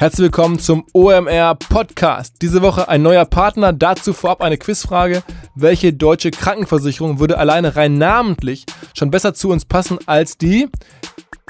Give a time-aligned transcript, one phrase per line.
[0.00, 2.36] Herzlich willkommen zum OMR Podcast.
[2.40, 5.22] Diese Woche ein neuer Partner, dazu vorab eine Quizfrage.
[5.54, 10.70] Welche deutsche Krankenversicherung würde alleine rein namentlich schon besser zu uns passen als die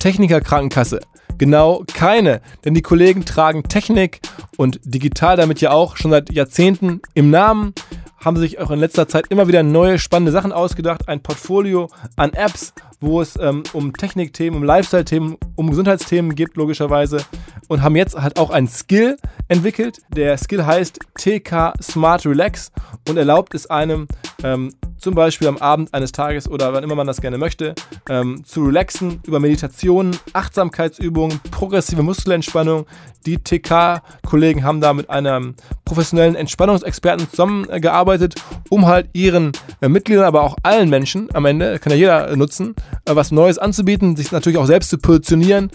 [0.01, 0.99] Techniker-Krankenkasse?
[1.39, 4.19] Genau keine, denn die Kollegen tragen Technik
[4.57, 7.73] und digital damit ja auch schon seit Jahrzehnten im Namen
[8.19, 11.09] haben sich auch in letzter Zeit immer wieder neue spannende Sachen ausgedacht.
[11.09, 17.25] Ein Portfolio an Apps, wo es ähm, um Technikthemen, um Lifestyle-Themen, um Gesundheitsthemen geht, logischerweise.
[17.69, 19.17] Und haben jetzt halt auch einen Skill
[19.49, 20.01] entwickelt.
[20.09, 22.73] Der Skill heißt TK Smart Relax
[23.09, 24.07] und erlaubt es einem,
[24.43, 27.75] ähm, zum Beispiel am Abend eines Tages oder wann immer man das gerne möchte,
[28.09, 32.87] ähm, zu relaxen über Meditationen, Achtsamkeitsübungen, progressive Muskelentspannung.
[33.27, 38.35] Die TK-Kollegen haben da mit einem professionellen Entspannungsexperten zusammengearbeitet,
[38.69, 42.75] um halt ihren äh, Mitgliedern, aber auch allen Menschen am Ende, kann ja jeder nutzen,
[42.75, 45.71] äh, was Neues anzubieten, sich natürlich auch selbst zu positionieren.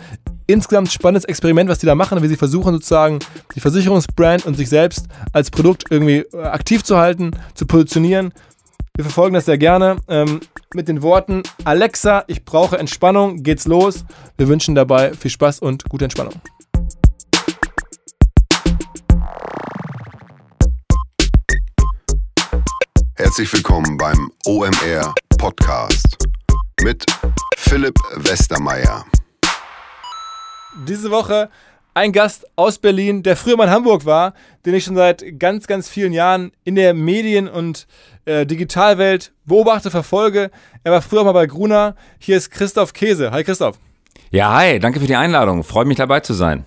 [0.48, 3.20] Insgesamt spannendes Experiment, was die da machen, wie sie versuchen sozusagen
[3.56, 8.32] die Versicherungsbrand und sich selbst als Produkt irgendwie äh, aktiv zu halten, zu positionieren.
[8.96, 10.40] Wir verfolgen das sehr gerne ähm,
[10.74, 14.06] mit den Worten Alexa, ich brauche Entspannung, geht's los.
[14.38, 16.34] Wir wünschen dabei viel Spaß und gute Entspannung.
[23.18, 26.18] Herzlich willkommen beim OMR Podcast
[26.84, 27.06] mit
[27.58, 29.06] Philipp Westermeier.
[30.88, 31.50] Diese Woche
[31.94, 34.34] ein Gast aus Berlin, der früher mal in Hamburg war,
[34.66, 37.88] den ich schon seit ganz, ganz vielen Jahren in der Medien- und
[38.26, 40.52] äh, Digitalwelt beobachte, verfolge.
[40.84, 41.96] Er war früher mal bei Gruner.
[42.20, 43.32] Hier ist Christoph Käse.
[43.32, 43.80] Hi Christoph.
[44.32, 45.64] Ja, hi, danke für die Einladung.
[45.64, 46.66] Freue mich dabei zu sein.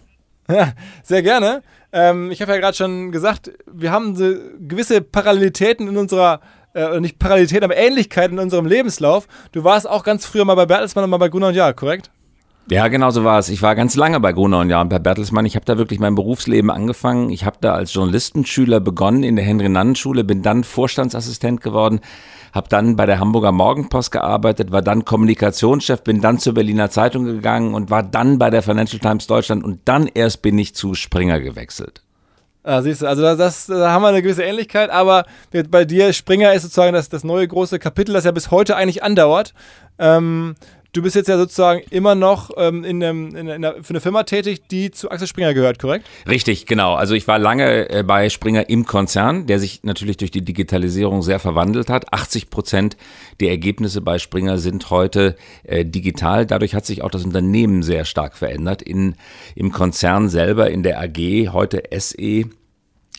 [0.50, 1.62] Ja, sehr gerne.
[1.92, 6.40] Ähm, ich habe ja gerade schon gesagt, wir haben so gewisse Parallelitäten in unserer,
[6.78, 9.26] äh, nicht Parallelitäten, aber Ähnlichkeiten in unserem Lebenslauf.
[9.52, 12.10] Du warst auch ganz früher mal bei Bertelsmann und mal bei Gunnar und Jahr, korrekt?
[12.70, 13.48] Ja, genau so war es.
[13.48, 15.46] Ich war ganz lange bei Gruner und Jahr und bei Bertelsmann.
[15.46, 17.30] Ich habe da wirklich mein Berufsleben angefangen.
[17.30, 22.00] Ich habe da als Journalistenschüler begonnen in der Henry-Nannen-Schule, bin dann Vorstandsassistent geworden,
[22.52, 27.24] habe dann bei der Hamburger Morgenpost gearbeitet, war dann Kommunikationschef, bin dann zur Berliner Zeitung
[27.24, 30.92] gegangen und war dann bei der Financial Times Deutschland und dann erst bin ich zu
[30.92, 32.02] Springer gewechselt.
[32.68, 35.24] Ah, siehst du, also das, das, da haben wir eine gewisse Ähnlichkeit, aber
[35.70, 39.02] bei dir, Springer ist sozusagen das, das neue große Kapitel, das ja bis heute eigentlich
[39.02, 39.54] andauert.
[39.98, 40.54] Ähm,
[40.92, 44.24] du bist jetzt ja sozusagen immer noch ähm, in einem, in einer, für eine Firma
[44.24, 46.06] tätig, die zu Axel Springer gehört, korrekt?
[46.28, 46.94] Richtig, genau.
[46.94, 51.22] Also ich war lange äh, bei Springer im Konzern, der sich natürlich durch die Digitalisierung
[51.22, 52.12] sehr verwandelt hat.
[52.12, 52.98] 80 Prozent
[53.40, 56.44] der Ergebnisse bei Springer sind heute äh, digital.
[56.44, 58.82] Dadurch hat sich auch das Unternehmen sehr stark verändert.
[58.82, 59.14] In,
[59.54, 62.44] Im Konzern selber, in der AG, heute SE,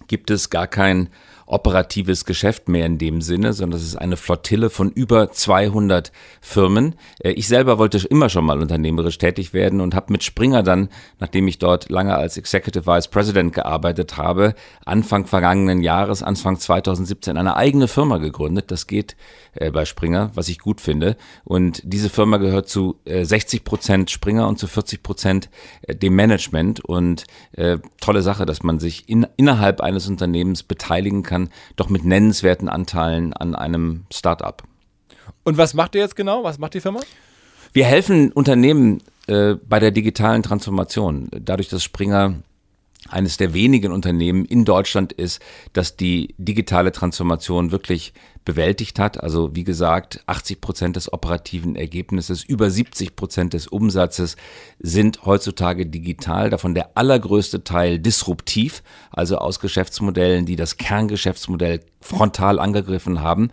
[0.07, 1.09] gibt es gar kein
[1.49, 6.11] operatives Geschäft mehr in dem Sinne, sondern es ist eine Flottille von über 200
[6.41, 6.95] Firmen.
[7.19, 10.89] Äh, ich selber wollte immer schon mal unternehmerisch tätig werden und habe mit Springer dann,
[11.19, 14.53] nachdem ich dort lange als Executive Vice President gearbeitet habe,
[14.85, 18.69] Anfang vergangenen Jahres, Anfang 2017 eine eigene Firma gegründet.
[18.69, 19.15] Das geht
[19.55, 21.17] äh, bei Springer, was ich gut finde.
[21.45, 25.49] Und diese Firma gehört zu 60 Prozent Springer und zu 40 Prozent
[25.87, 26.85] dem Management.
[26.85, 31.89] Und äh, tolle Sache, dass man sich in, innerhalb eines Unternehmens beteiligen kann kann, doch
[31.89, 34.63] mit nennenswerten Anteilen an einem Startup.
[35.43, 36.43] Und was macht ihr jetzt genau?
[36.43, 36.99] Was macht die Firma?
[37.73, 41.29] Wir helfen Unternehmen äh, bei der digitalen Transformation.
[41.31, 42.35] Dadurch, dass Springer
[43.07, 45.41] eines der wenigen Unternehmen in Deutschland ist,
[45.73, 48.13] das die digitale Transformation wirklich
[48.49, 49.21] bewältigt hat.
[49.21, 54.37] Also wie gesagt, 80 Prozent des operativen Ergebnisses, über 70 Prozent des Umsatzes
[54.79, 62.59] sind heutzutage digital, davon der allergrößte Teil disruptiv, also aus Geschäftsmodellen, die das Kerngeschäftsmodell frontal
[62.59, 63.51] angegriffen haben.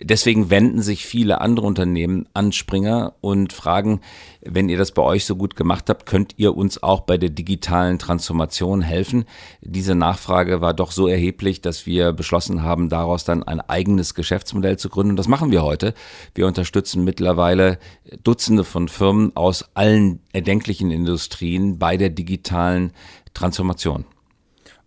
[0.00, 4.00] Deswegen wenden sich viele andere Unternehmen an Springer und fragen,
[4.40, 7.30] wenn ihr das bei euch so gut gemacht habt, könnt ihr uns auch bei der
[7.30, 9.24] digitalen Transformation helfen?
[9.60, 14.78] Diese Nachfrage war doch so erheblich, dass wir beschlossen haben, daraus dann ein eigenes Geschäftsmodell
[14.78, 15.16] zu gründen.
[15.16, 15.94] Das machen wir heute.
[16.34, 17.78] Wir unterstützen mittlerweile
[18.22, 22.92] Dutzende von Firmen aus allen erdenklichen Industrien bei der digitalen
[23.34, 24.04] Transformation.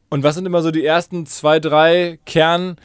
[0.09, 2.77] Und was sind immer so die ersten zwei, drei Kern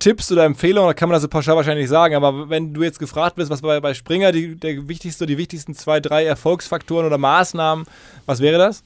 [0.00, 3.00] Tipps oder Empfehlungen, da kann man das so pauschal wahrscheinlich sagen, aber wenn du jetzt
[3.00, 7.18] gefragt bist, was bei, bei Springer die, der wichtigste, die wichtigsten zwei, drei Erfolgsfaktoren oder
[7.18, 7.84] Maßnahmen,
[8.24, 8.84] was wäre das?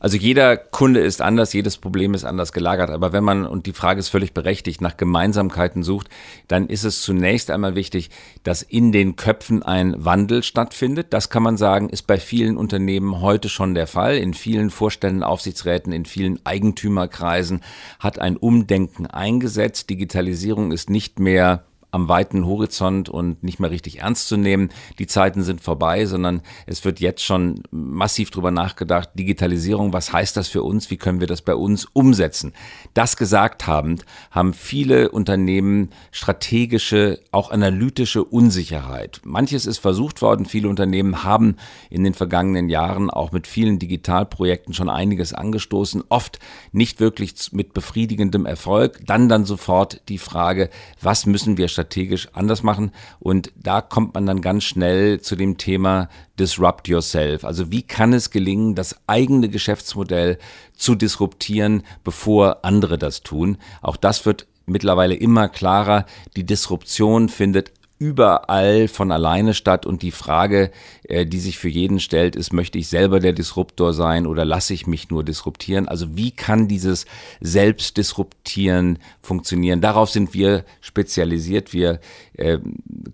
[0.00, 2.90] Also jeder Kunde ist anders, jedes Problem ist anders gelagert.
[2.90, 6.08] Aber wenn man, und die Frage ist völlig berechtigt, nach Gemeinsamkeiten sucht,
[6.48, 8.10] dann ist es zunächst einmal wichtig,
[8.42, 11.08] dass in den Köpfen ein Wandel stattfindet.
[11.10, 14.16] Das kann man sagen, ist bei vielen Unternehmen heute schon der Fall.
[14.16, 17.62] In vielen Vorständen, Aufsichtsräten, in vielen Eigentümerkreisen
[17.98, 19.90] hat ein Umdenken eingesetzt.
[19.90, 24.68] Digitalisierung ist nicht mehr am weiten Horizont und nicht mehr richtig ernst zu nehmen.
[24.98, 29.10] Die Zeiten sind vorbei, sondern es wird jetzt schon massiv drüber nachgedacht.
[29.14, 30.90] Digitalisierung, was heißt das für uns?
[30.90, 32.52] Wie können wir das bei uns umsetzen?
[32.92, 39.20] Das gesagt habend, haben viele Unternehmen strategische, auch analytische Unsicherheit.
[39.24, 40.44] Manches ist versucht worden.
[40.44, 41.56] Viele Unternehmen haben
[41.88, 46.38] in den vergangenen Jahren auch mit vielen Digitalprojekten schon einiges angestoßen, oft
[46.72, 49.00] nicht wirklich mit befriedigendem Erfolg.
[49.06, 50.68] Dann dann sofort die Frage,
[51.00, 52.90] was müssen wir strategisch anders machen.
[53.20, 56.08] Und da kommt man dann ganz schnell zu dem Thema
[56.38, 57.44] Disrupt Yourself.
[57.44, 60.38] Also wie kann es gelingen, das eigene Geschäftsmodell
[60.74, 63.58] zu disruptieren, bevor andere das tun?
[63.80, 66.04] Auch das wird mittlerweile immer klarer.
[66.36, 70.70] Die Disruption findet überall von alleine statt und die Frage,
[71.04, 74.72] äh, die sich für jeden stellt, ist, möchte ich selber der Disruptor sein oder lasse
[74.72, 75.88] ich mich nur disruptieren?
[75.88, 77.06] Also wie kann dieses
[77.40, 79.80] Selbstdisruptieren funktionieren?
[79.80, 81.72] Darauf sind wir spezialisiert.
[81.72, 82.00] Wir
[82.34, 82.58] äh,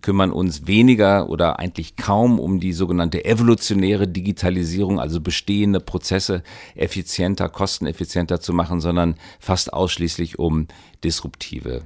[0.02, 6.42] kümmern uns weniger oder eigentlich kaum um die sogenannte evolutionäre Digitalisierung, also bestehende Prozesse
[6.75, 10.69] effizienter, kosteneffizienter zu machen, sondern fast ausschließlich um
[11.02, 11.82] disruptive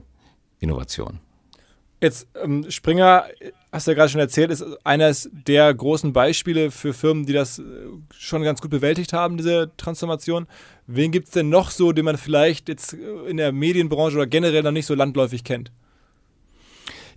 [0.58, 1.20] Innovation.
[2.00, 3.24] Jetzt ähm, Springer,
[3.72, 7.58] hast du ja gerade schon erzählt, ist eines der großen Beispiele für Firmen, die das
[7.58, 7.62] äh,
[8.16, 10.46] schon ganz gut bewältigt haben, diese Transformation.
[10.86, 14.26] Wen gibt es denn noch so, den man vielleicht jetzt äh, in der Medienbranche oder
[14.28, 15.72] generell noch nicht so landläufig kennt?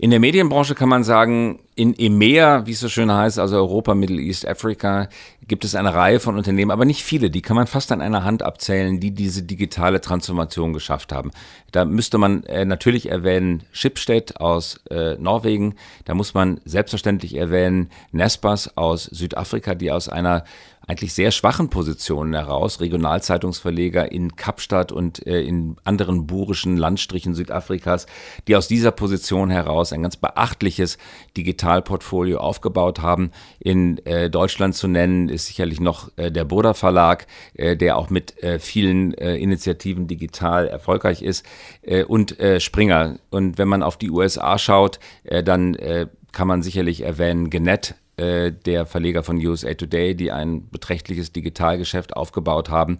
[0.01, 3.93] In der Medienbranche kann man sagen, in EMEA, wie es so schön heißt, also Europa,
[3.93, 5.09] Middle East, Afrika,
[5.47, 8.23] gibt es eine Reihe von Unternehmen, aber nicht viele, die kann man fast an einer
[8.23, 11.29] Hand abzählen, die diese digitale Transformation geschafft haben.
[11.71, 15.75] Da müsste man äh, natürlich erwähnen Schibsted aus äh, Norwegen,
[16.05, 20.45] da muss man selbstverständlich erwähnen Nespas aus Südafrika, die aus einer
[20.87, 28.07] eigentlich sehr schwachen Positionen heraus, Regionalzeitungsverleger in Kapstadt und äh, in anderen burischen Landstrichen Südafrikas,
[28.47, 30.97] die aus dieser Position heraus ein ganz beachtliches
[31.37, 33.31] Digitalportfolio aufgebaut haben.
[33.59, 38.09] In äh, Deutschland zu nennen ist sicherlich noch äh, der Boda Verlag, äh, der auch
[38.09, 41.45] mit äh, vielen äh, Initiativen digital erfolgreich ist,
[42.07, 43.17] und Springer.
[43.29, 45.75] Und wenn man auf die USA schaut, dann
[46.31, 52.15] kann man sicherlich erwähnen Genet, äh, der Verleger von USA Today, die ein beträchtliches Digitalgeschäft
[52.15, 52.99] aufgebaut haben.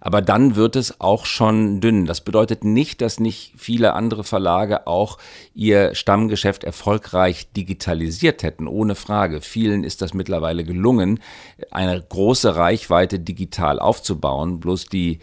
[0.00, 2.06] Aber dann wird es auch schon dünn.
[2.06, 5.18] Das bedeutet nicht, dass nicht viele andere Verlage auch
[5.54, 9.42] ihr Stammgeschäft erfolgreich digitalisiert hätten, ohne Frage.
[9.42, 11.20] Vielen ist das mittlerweile gelungen,
[11.70, 14.58] eine große Reichweite digital aufzubauen.
[14.58, 15.20] Bloß die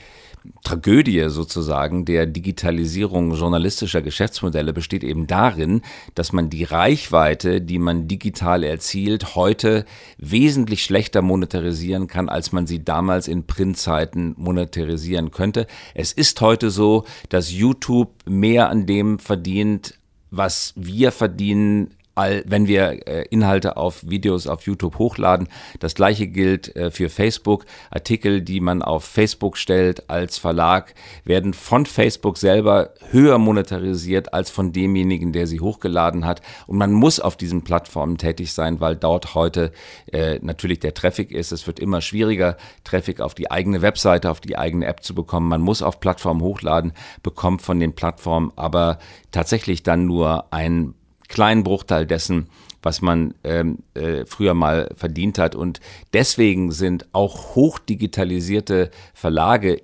[0.64, 5.82] Tragödie sozusagen der Digitalisierung journalistischer Geschäftsmodelle besteht eben darin,
[6.16, 9.86] dass man die Reichweite, die man digital erzielt, heute
[10.18, 15.68] wesentlich schlechter monetarisieren kann, als man sie damals in Printzeiten monetarisieren könnte.
[15.94, 19.96] Es ist heute so, dass YouTube mehr an dem verdient,
[20.32, 25.48] was wir verdienen all, wenn wir äh, Inhalte auf Videos auf YouTube hochladen.
[25.80, 27.66] Das gleiche gilt äh, für Facebook.
[27.92, 30.94] Artikel, die man auf Facebook stellt als Verlag,
[31.24, 36.42] werden von Facebook selber höher monetarisiert als von demjenigen, der sie hochgeladen hat.
[36.68, 39.72] Und man muss auf diesen Plattformen tätig sein, weil dort heute
[40.12, 41.54] äh, natürlich der Traffic ist.
[41.54, 45.48] Es wird immer schwieriger, Traffic auf die eigene Webseite, auf die eigene App zu bekommen.
[45.48, 46.92] Man muss auf Plattformen hochladen,
[47.24, 49.00] bekommt von den Plattformen aber
[49.32, 50.96] tatsächlich dann nur ein
[51.30, 52.50] kleinen Bruchteil dessen,
[52.82, 55.56] was man ähm, äh, früher mal verdient hat.
[55.56, 55.80] Und
[56.14, 59.82] deswegen sind auch hochdigitalisierte Verlage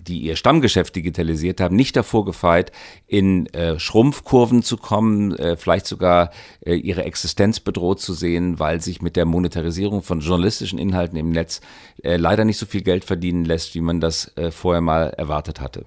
[0.00, 2.72] die ihr Stammgeschäft digitalisiert haben, nicht davor gefeit,
[3.06, 6.30] in äh, Schrumpfkurven zu kommen, äh, vielleicht sogar
[6.64, 11.30] äh, ihre Existenz bedroht zu sehen, weil sich mit der Monetarisierung von journalistischen Inhalten im
[11.30, 11.60] Netz
[12.02, 15.60] äh, leider nicht so viel Geld verdienen lässt, wie man das äh, vorher mal erwartet
[15.60, 15.84] hatte.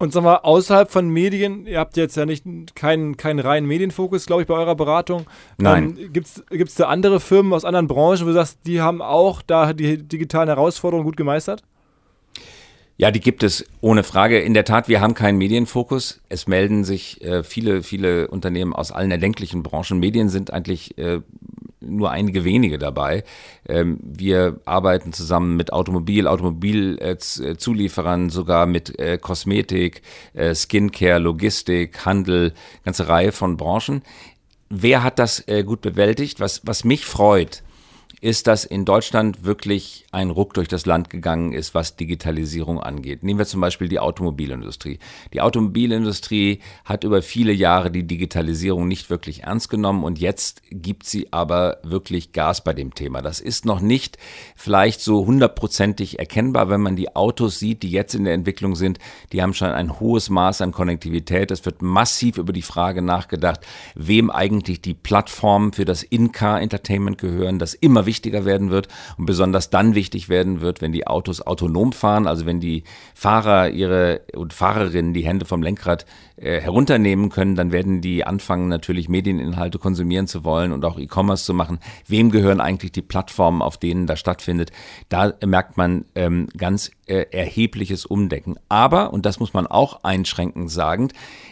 [0.00, 4.24] Und sagen wir, außerhalb von Medien, ihr habt jetzt ja nicht keinen, keinen reinen Medienfokus,
[4.24, 5.26] glaube ich, bei eurer Beratung.
[5.58, 5.98] Nein.
[5.98, 9.42] Ähm, Gibt es da andere Firmen aus anderen Branchen, wo du sagst, die haben auch
[9.42, 11.64] da die digitalen Herausforderungen gut gemeistert?
[13.00, 14.40] Ja, die gibt es ohne Frage.
[14.40, 16.20] In der Tat, wir haben keinen Medienfokus.
[16.28, 19.98] Es melden sich äh, viele, viele Unternehmen aus allen erdenklichen Branchen.
[19.98, 21.22] Medien sind eigentlich äh,
[21.80, 23.24] nur einige wenige dabei.
[23.66, 30.02] Ähm, wir arbeiten zusammen mit Automobil, Automobilzulieferern, äh, sogar mit äh, Kosmetik,
[30.34, 32.52] äh, Skincare, Logistik, Handel,
[32.84, 34.02] ganze Reihe von Branchen.
[34.68, 36.38] Wer hat das gut bewältigt?
[36.38, 37.64] Was, was mich freut,
[38.20, 43.22] ist, dass in Deutschland wirklich ein Ruck durch das Land gegangen ist, was Digitalisierung angeht.
[43.22, 44.98] Nehmen wir zum Beispiel die Automobilindustrie.
[45.32, 51.06] Die Automobilindustrie hat über viele Jahre die Digitalisierung nicht wirklich ernst genommen und jetzt gibt
[51.06, 53.22] sie aber wirklich Gas bei dem Thema.
[53.22, 54.18] Das ist noch nicht
[54.54, 58.98] vielleicht so hundertprozentig erkennbar, wenn man die Autos sieht, die jetzt in der Entwicklung sind.
[59.32, 61.50] Die haben schon ein hohes Maß an Konnektivität.
[61.50, 63.60] Es wird massiv über die Frage nachgedacht,
[63.94, 68.88] wem eigentlich die Plattformen für das In-Car-Entertainment gehören, das immer wichtiger werden wird
[69.18, 72.82] und besonders dann wichtig werden wird, wenn die Autos autonom fahren, also wenn die
[73.14, 76.06] Fahrer ihre und Fahrerinnen die Hände vom Lenkrad
[76.40, 81.44] äh, herunternehmen können, dann werden die anfangen natürlich Medieninhalte konsumieren zu wollen und auch E-Commerce
[81.44, 81.78] zu machen.
[82.08, 84.72] Wem gehören eigentlich die Plattformen, auf denen das stattfindet?
[85.08, 88.56] Da merkt man ähm, ganz äh, erhebliches Umdenken.
[88.68, 91.08] Aber, und das muss man auch einschränkend sagen,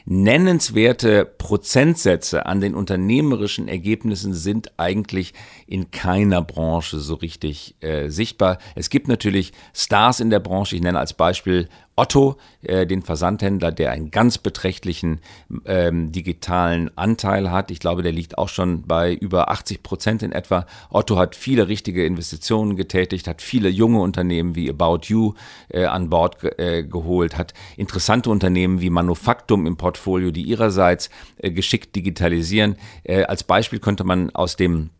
[0.06, 5.34] nennenswerte Prozentsätze an den unternehmerischen Ergebnissen sind eigentlich
[5.66, 8.58] in keiner Branche so richtig äh, sichtbar.
[8.74, 10.74] Es gibt natürlich Stars in der Branche.
[10.74, 15.20] Ich nenne als Beispiel Otto, äh, den Versandhändler, der einen ganz beträchtlichen
[15.64, 17.72] ähm, digitalen Anteil hat.
[17.72, 20.64] Ich glaube, der liegt auch schon bei über 80 Prozent in etwa.
[20.90, 25.34] Otto hat viele richtige Investitionen getätigt, hat viele junge Unternehmen wie About You
[25.70, 31.50] äh, an Bord äh, geholt, hat interessante Unternehmen wie Manufaktum im Portfolio, die ihrerseits äh,
[31.50, 32.76] geschickt digitalisieren.
[33.02, 34.90] Äh, als Beispiel könnte man aus dem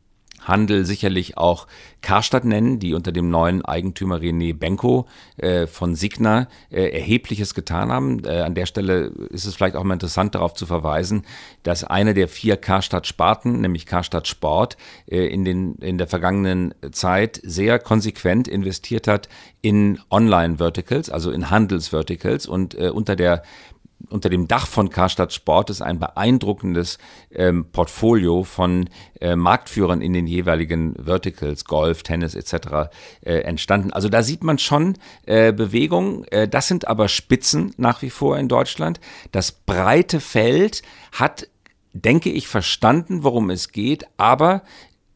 [0.41, 1.67] Handel sicherlich auch
[2.01, 7.91] Karstadt nennen, die unter dem neuen Eigentümer René Benko äh, von Signa äh, erhebliches getan
[7.91, 8.25] haben.
[8.25, 11.25] Äh, an der Stelle ist es vielleicht auch mal interessant darauf zu verweisen,
[11.65, 14.77] dass eine der vier Karstadt-Sparten, nämlich Karstadt Sport,
[15.07, 19.29] äh, in, den, in der vergangenen Zeit sehr konsequent investiert hat
[19.61, 23.43] in Online-Verticals, also in Handels-Verticals und äh, unter der
[24.09, 26.99] unter dem Dach von Karstadt Sport ist ein beeindruckendes
[27.31, 28.89] ähm, Portfolio von
[29.21, 32.91] äh, Marktführern in den jeweiligen Verticals, Golf, Tennis etc.
[33.21, 33.93] Äh, entstanden.
[33.93, 34.95] Also da sieht man schon
[35.27, 36.25] äh, Bewegung.
[36.25, 39.01] Äh, das sind aber Spitzen nach wie vor in Deutschland.
[39.33, 41.49] Das breite Feld hat,
[41.93, 44.63] denke ich, verstanden, worum es geht, aber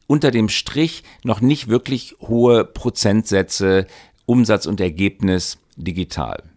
[0.07, 3.87] unter dem Strich noch nicht wirklich hohe Prozentsätze
[4.27, 6.52] Umsatz und Ergebnis digital.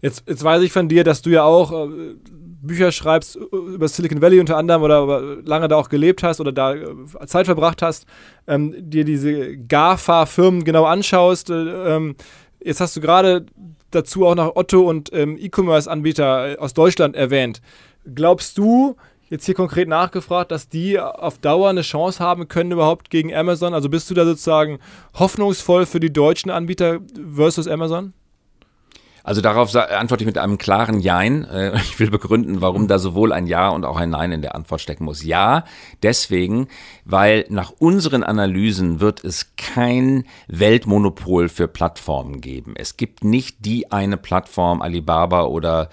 [0.00, 2.14] Jetzt, jetzt weiß ich von dir, dass du ja auch äh,
[2.62, 6.52] Bücher schreibst äh, über Silicon Valley unter anderem oder lange da auch gelebt hast oder
[6.52, 6.86] da äh,
[7.26, 8.06] Zeit verbracht hast,
[8.46, 11.50] ähm, dir diese GAFA-Firmen genau anschaust.
[11.50, 11.54] Äh,
[11.96, 12.16] ähm,
[12.62, 13.46] jetzt hast du gerade
[13.90, 17.60] dazu auch noch Otto und ähm, E-Commerce-Anbieter äh, aus Deutschland erwähnt.
[18.14, 18.96] Glaubst du,
[19.30, 23.74] jetzt hier konkret nachgefragt, dass die auf Dauer eine Chance haben können überhaupt gegen Amazon?
[23.74, 24.78] Also bist du da sozusagen
[25.14, 27.00] hoffnungsvoll für die deutschen Anbieter
[27.34, 28.12] versus Amazon?
[29.28, 31.44] Also darauf antworte ich mit einem klaren Jein.
[31.44, 34.54] Äh, ich will begründen, warum da sowohl ein Ja und auch ein Nein in der
[34.54, 35.22] Antwort stecken muss.
[35.22, 35.64] Ja,
[36.02, 36.68] deswegen,
[37.04, 42.72] weil nach unseren Analysen wird es kein Weltmonopol für Plattformen geben.
[42.74, 45.90] Es gibt nicht die eine Plattform, Alibaba oder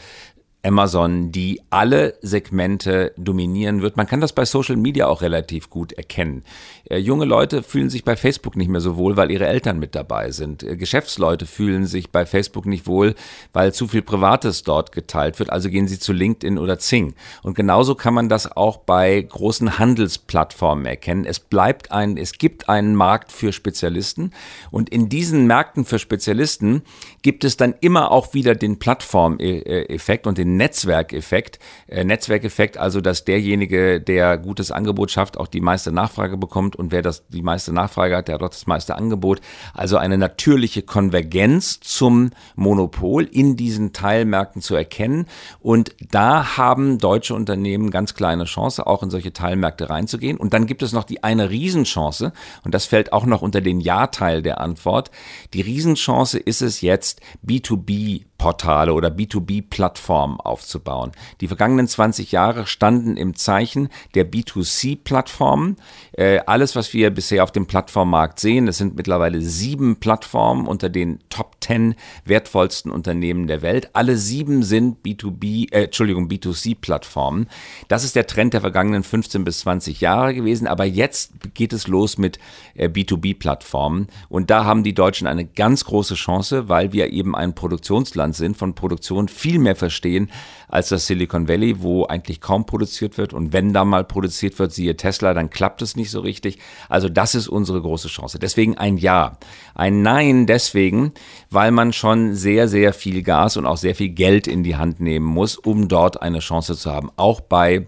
[0.65, 3.97] Amazon, die alle Segmente dominieren wird.
[3.97, 6.43] Man kann das bei Social Media auch relativ gut erkennen.
[6.89, 9.93] Äh, junge Leute fühlen sich bei Facebook nicht mehr so wohl, weil ihre Eltern mit
[9.93, 10.63] dabei sind.
[10.63, 13.13] Äh, Geschäftsleute fühlen sich bei Facebook nicht wohl,
[13.53, 15.51] weil zu viel Privates dort geteilt wird.
[15.51, 17.13] Also gehen sie zu LinkedIn oder Zing.
[17.43, 21.25] Und genauso kann man das auch bei großen Handelsplattformen erkennen.
[21.25, 24.31] Es bleibt ein, es gibt einen Markt für Spezialisten.
[24.71, 26.81] Und in diesen Märkten für Spezialisten
[27.21, 31.59] gibt es dann immer auch wieder den Plattformeffekt und den Netzwerkeffekt.
[31.87, 36.91] Äh, Netzwerkeffekt, also dass derjenige, der gutes Angebot schafft, auch die meiste Nachfrage bekommt und
[36.91, 39.41] wer das die meiste Nachfrage hat, der hat auch das meiste Angebot.
[39.73, 45.25] Also eine natürliche Konvergenz zum Monopol in diesen Teilmärkten zu erkennen.
[45.59, 50.37] Und da haben deutsche Unternehmen ganz kleine Chance, auch in solche Teilmärkte reinzugehen.
[50.37, 52.33] Und dann gibt es noch die eine Riesenchance,
[52.63, 55.11] und das fällt auch noch unter den Ja-Teil der Antwort.
[55.53, 61.11] Die Riesenchance ist es jetzt, B2B Portale oder B2B-Plattformen aufzubauen.
[61.41, 65.77] Die vergangenen 20 Jahre standen im Zeichen der B2C-Plattformen.
[66.17, 70.89] Äh, alles, was wir bisher auf dem Plattformmarkt sehen, es sind mittlerweile sieben Plattformen unter
[70.89, 73.89] den Top 10 wertvollsten Unternehmen der Welt.
[73.93, 77.47] Alle sieben sind B2B, äh, Entschuldigung, B2C-Plattformen.
[77.89, 81.87] Das ist der Trend der vergangenen 15 bis 20 Jahre gewesen, aber jetzt geht es
[81.87, 82.39] los mit
[82.75, 87.55] äh, B2B-Plattformen und da haben die Deutschen eine ganz große Chance, weil wir eben ein
[87.55, 90.29] Produktionsland sind, von Produktion viel mehr verstehen
[90.67, 93.33] als das Silicon Valley, wo eigentlich kaum produziert wird.
[93.33, 96.59] Und wenn da mal produziert wird, siehe Tesla, dann klappt es nicht so richtig.
[96.89, 98.39] Also das ist unsere große Chance.
[98.39, 99.37] Deswegen ein Ja.
[99.73, 101.13] Ein Nein deswegen,
[101.49, 104.99] weil man schon sehr, sehr viel Gas und auch sehr viel Geld in die Hand
[104.99, 107.11] nehmen muss, um dort eine Chance zu haben.
[107.17, 107.87] Auch bei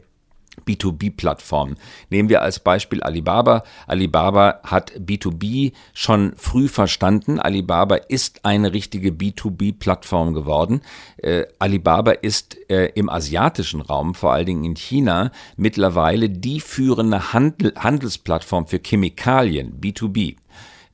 [0.65, 1.77] B2B-Plattformen.
[2.09, 3.63] Nehmen wir als Beispiel Alibaba.
[3.87, 7.39] Alibaba hat B2B schon früh verstanden.
[7.39, 10.81] Alibaba ist eine richtige B2B-Plattform geworden.
[11.17, 17.33] Äh, Alibaba ist äh, im asiatischen Raum, vor allen Dingen in China, mittlerweile die führende
[17.33, 20.35] Handel Handelsplattform für Chemikalien, B2B.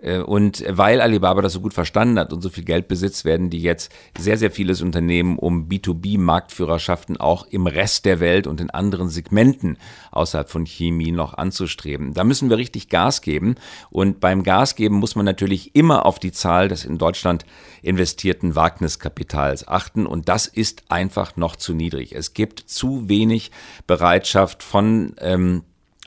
[0.04, 3.50] Äh, und weil Alibaba das so gut verstanden hat und so viel Geld besitzt, werden
[3.50, 8.70] die jetzt sehr, sehr vieles Unternehmen, um B2B-Marktführerschaften auch im Rest der Welt und in
[8.70, 9.78] anderen Segmenten
[10.12, 12.14] außerhalb von Chemie noch anzustreben.
[12.14, 13.56] Da müssen wir richtig Gas geben.
[13.90, 17.46] Und beim Gas geben muss man natürlich immer auf die Zahl des in Deutschland
[17.82, 20.06] investierten Wagniskapitals achten.
[20.06, 22.14] Und das ist einfach noch zu niedrig.
[22.14, 23.52] Es gibt zu wenig
[23.88, 25.64] Bereitschaft von ähm,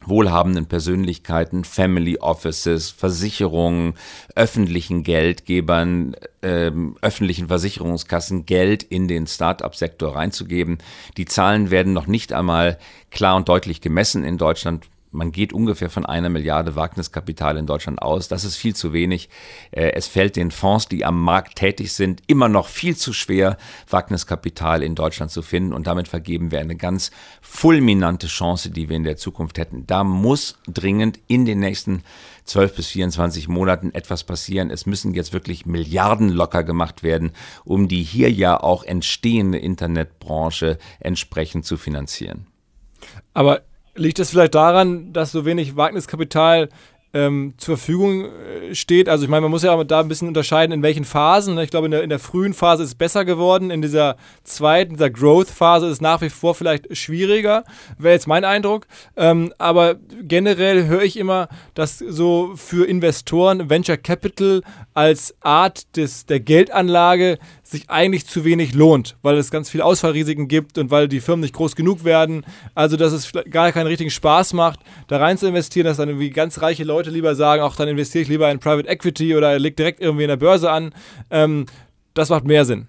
[0.06, 3.94] wohlhabenden Persönlichkeiten, Family Offices, Versicherungen,
[4.34, 6.70] öffentlichen Geldgebern, äh,
[7.02, 10.78] öffentlichen Versicherungskassen Geld in den Start-up-Sektor reinzugeben.
[11.16, 12.78] Die Zahlen werden noch nicht einmal
[13.10, 18.02] klar und deutlich gemessen in Deutschland man geht ungefähr von einer Milliarde Wagniskapital in Deutschland
[18.02, 18.28] aus.
[18.28, 19.28] Das ist viel zu wenig.
[19.70, 23.56] Äh, es fällt den Fonds, die am Markt tätig sind, immer noch viel zu schwer,
[23.88, 25.72] Wagniskapital in Deutschland zu finden.
[25.72, 27.10] Und damit vergeben wir eine ganz
[27.40, 29.86] fulminante Chance, die wir in der Zukunft hätten.
[29.86, 32.02] Da muss dringend in den nächsten
[32.44, 34.70] 12 bis 24 Monaten etwas passieren.
[34.70, 37.32] Es müssen jetzt wirklich Milliarden locker gemacht werden,
[37.64, 42.46] um die hier ja auch entstehende Internetbranche entsprechend zu finanzieren.
[43.34, 43.62] Aber
[43.96, 46.68] Liegt das vielleicht daran, dass so wenig Wagniskapital
[47.16, 49.08] ähm, zur Verfügung äh, steht.
[49.08, 51.54] Also ich meine, man muss ja da ein bisschen unterscheiden, in welchen Phasen.
[51.54, 51.64] Ne?
[51.64, 53.70] Ich glaube, in der, in der frühen Phase ist es besser geworden.
[53.70, 57.64] In dieser zweiten, dieser Growth-Phase ist es nach wie vor vielleicht schwieriger.
[57.96, 58.86] Wäre jetzt mein Eindruck.
[59.16, 64.60] Ähm, aber generell höre ich immer, dass so für Investoren Venture Capital
[64.92, 70.46] als Art des, der Geldanlage sich eigentlich zu wenig lohnt, weil es ganz viele Ausfallrisiken
[70.46, 72.44] gibt und weil die Firmen nicht groß genug werden.
[72.74, 76.30] Also, dass es gar keinen richtigen Spaß macht, da rein zu investieren, dass dann irgendwie
[76.30, 79.76] ganz reiche Leute lieber sagen, auch dann investiere ich lieber in Private Equity oder leg
[79.76, 80.94] direkt irgendwie in der Börse an.
[81.30, 81.66] Ähm,
[82.14, 82.86] das macht mehr Sinn.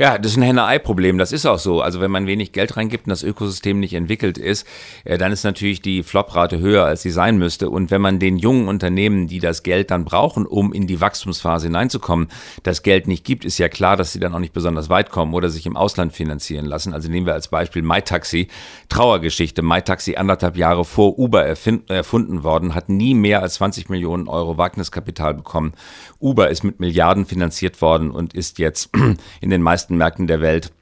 [0.00, 1.18] Ja, das ist ein Henne-Ei-Problem.
[1.18, 1.80] Das ist auch so.
[1.82, 4.64] Also wenn man wenig Geld reingibt und das Ökosystem nicht entwickelt ist,
[5.04, 7.68] äh, dann ist natürlich die Floprate höher, als sie sein müsste.
[7.68, 11.66] Und wenn man den jungen Unternehmen, die das Geld dann brauchen, um in die Wachstumsphase
[11.66, 12.28] hineinzukommen,
[12.62, 15.34] das Geld nicht gibt, ist ja klar, dass sie dann auch nicht besonders weit kommen
[15.34, 16.94] oder sich im Ausland finanzieren lassen.
[16.94, 18.46] Also nehmen wir als Beispiel MyTaxi.
[18.88, 19.62] Trauergeschichte.
[19.62, 25.34] MyTaxi anderthalb Jahre vor Uber erfunden worden, hat nie mehr als 20 Millionen Euro Wagniskapital
[25.34, 25.72] bekommen.
[26.20, 28.90] Uber ist mit Milliarden finanziert worden und ist jetzt
[29.40, 30.72] in den meisten Märkten der Welt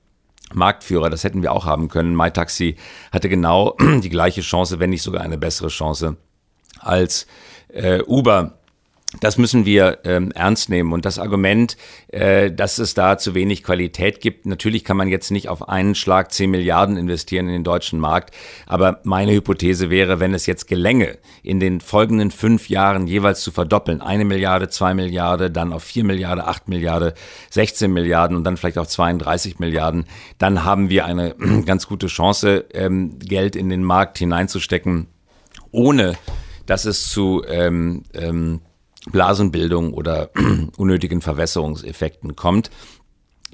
[0.52, 2.16] Marktführer, das hätten wir auch haben können.
[2.16, 2.76] MyTaxi
[3.12, 6.16] hatte genau die gleiche Chance, wenn nicht sogar eine bessere Chance
[6.80, 7.26] als
[7.68, 8.55] äh, Uber
[9.20, 10.92] das müssen wir ähm, ernst nehmen.
[10.92, 11.76] Und das Argument,
[12.08, 15.94] äh, dass es da zu wenig Qualität gibt, natürlich kann man jetzt nicht auf einen
[15.94, 18.34] Schlag 10 Milliarden investieren in den deutschen Markt.
[18.66, 23.52] Aber meine Hypothese wäre, wenn es jetzt gelänge, in den folgenden fünf Jahren jeweils zu
[23.52, 27.12] verdoppeln, eine Milliarde, zwei Milliarden, dann auf vier Milliarden, acht Milliarden,
[27.50, 30.06] 16 Milliarden und dann vielleicht auch 32 Milliarden,
[30.38, 31.34] dann haben wir eine
[31.66, 35.08] ganz gute Chance, ähm, Geld in den Markt hineinzustecken,
[35.70, 36.16] ohne
[36.66, 38.60] dass es zu ähm, ähm,
[39.10, 40.30] Blasenbildung oder
[40.76, 42.70] unnötigen Verwässerungseffekten kommt.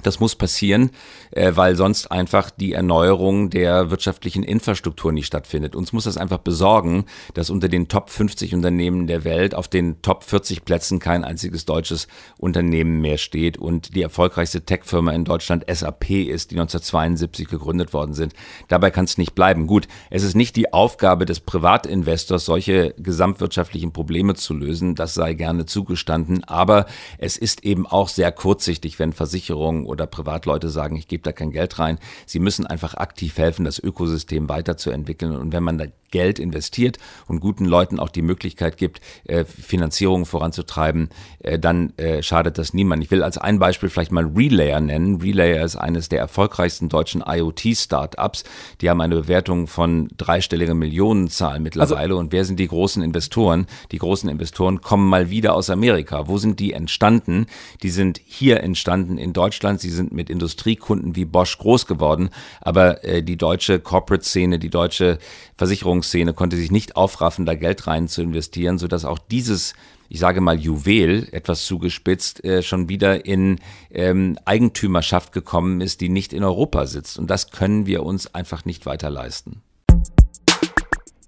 [0.02, 0.90] Das muss passieren,
[1.30, 5.76] äh, weil sonst einfach die Erneuerung der wirtschaftlichen Infrastruktur nicht stattfindet.
[5.76, 10.02] Uns muss das einfach besorgen, dass unter den Top 50 Unternehmen der Welt auf den
[10.02, 15.64] Top 40 Plätzen kein einziges deutsches Unternehmen mehr steht und die erfolgreichste Tech-Firma in Deutschland
[15.72, 18.34] SAP ist, die 1972 gegründet worden sind.
[18.68, 19.66] Dabei kann es nicht bleiben.
[19.66, 24.94] Gut, es ist nicht die Aufgabe des Privatinvestors, solche gesamtwirtschaftlichen Probleme zu lösen.
[24.94, 26.44] Das sei gerne zugestanden.
[26.44, 26.86] Aber
[27.18, 31.52] es ist eben auch sehr kurzsichtig, wenn Versicherungen oder Privatleute sagen, ich gebe da kein
[31.52, 31.98] Geld rein.
[32.26, 35.36] Sie müssen einfach aktiv helfen, das Ökosystem weiterzuentwickeln.
[35.36, 35.78] Und wenn man
[36.12, 41.08] Geld investiert und guten Leuten auch die Möglichkeit gibt, äh, Finanzierungen voranzutreiben,
[41.40, 43.02] äh, dann äh, schadet das niemand.
[43.02, 45.20] Ich will als ein Beispiel vielleicht mal Relayer nennen.
[45.20, 48.44] Relayer ist eines der erfolgreichsten deutschen IoT-Startups.
[48.80, 51.96] Die haben eine Bewertung von dreistelliger Millionenzahl mittlerweile.
[51.98, 53.66] Also, und wer sind die großen Investoren?
[53.90, 56.28] Die großen Investoren kommen mal wieder aus Amerika.
[56.28, 57.46] Wo sind die entstanden?
[57.82, 59.80] Die sind hier entstanden in Deutschland.
[59.80, 62.30] Sie sind mit Industriekunden wie Bosch groß geworden.
[62.60, 65.18] Aber äh, die deutsche Corporate-Szene, die deutsche
[66.02, 69.74] Versicherungsszene konnte sich nicht aufraffen, da Geld rein zu investieren, sodass auch dieses
[70.08, 73.60] ich sage mal Juwel, etwas zugespitzt, äh, schon wieder in
[73.90, 77.18] ähm, Eigentümerschaft gekommen ist, die nicht in Europa sitzt.
[77.18, 79.62] Und das können wir uns einfach nicht weiter leisten.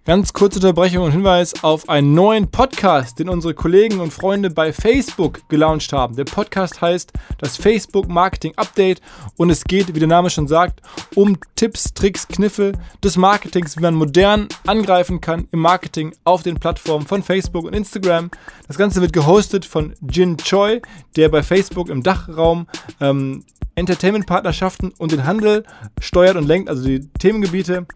[0.07, 4.71] Ganz kurze Unterbrechung und Hinweis auf einen neuen Podcast, den unsere Kollegen und Freunde bei
[4.71, 6.14] Facebook gelauncht haben.
[6.14, 9.01] Der Podcast heißt das Facebook Marketing Update
[9.38, 10.83] und es geht, wie der Name schon sagt,
[11.14, 16.57] um Tipps, Tricks, Kniffe des Marketings, wie man modern angreifen kann im Marketing auf den
[16.57, 18.31] Plattformen von Facebook und Instagram.
[18.67, 20.83] Das Ganze wird gehostet von Jin Choi,
[21.17, 22.67] der bei Facebook im Dachraum
[23.01, 23.43] ähm,
[23.75, 25.64] Entertainment-Partnerschaften und den Handel
[25.99, 27.87] steuert und lenkt, also die Themengebiete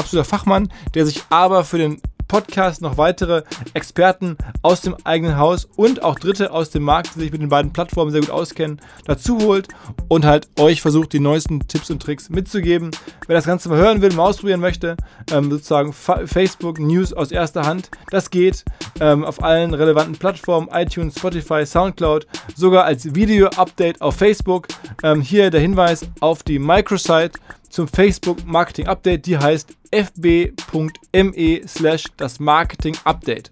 [0.00, 3.42] absoluter Fachmann, der sich aber für den Podcast noch weitere
[3.74, 7.48] Experten aus dem eigenen Haus und auch Dritte aus dem Markt, die sich mit den
[7.48, 9.66] beiden Plattformen sehr gut auskennen, dazu holt
[10.06, 12.92] und halt euch versucht, die neuesten Tipps und Tricks mitzugeben.
[13.26, 14.96] Wer das Ganze mal hören will, mal ausprobieren möchte,
[15.32, 18.64] ähm, sozusagen Fa Facebook News aus erster Hand, das geht
[19.00, 24.68] ähm, auf allen relevanten Plattformen, iTunes, Spotify, Soundcloud, sogar als Video-Update auf Facebook.
[25.02, 32.04] Ähm, hier der Hinweis auf die Microsite zum Facebook Marketing Update, die heißt fb.me slash
[32.16, 33.50] das Marketing Update.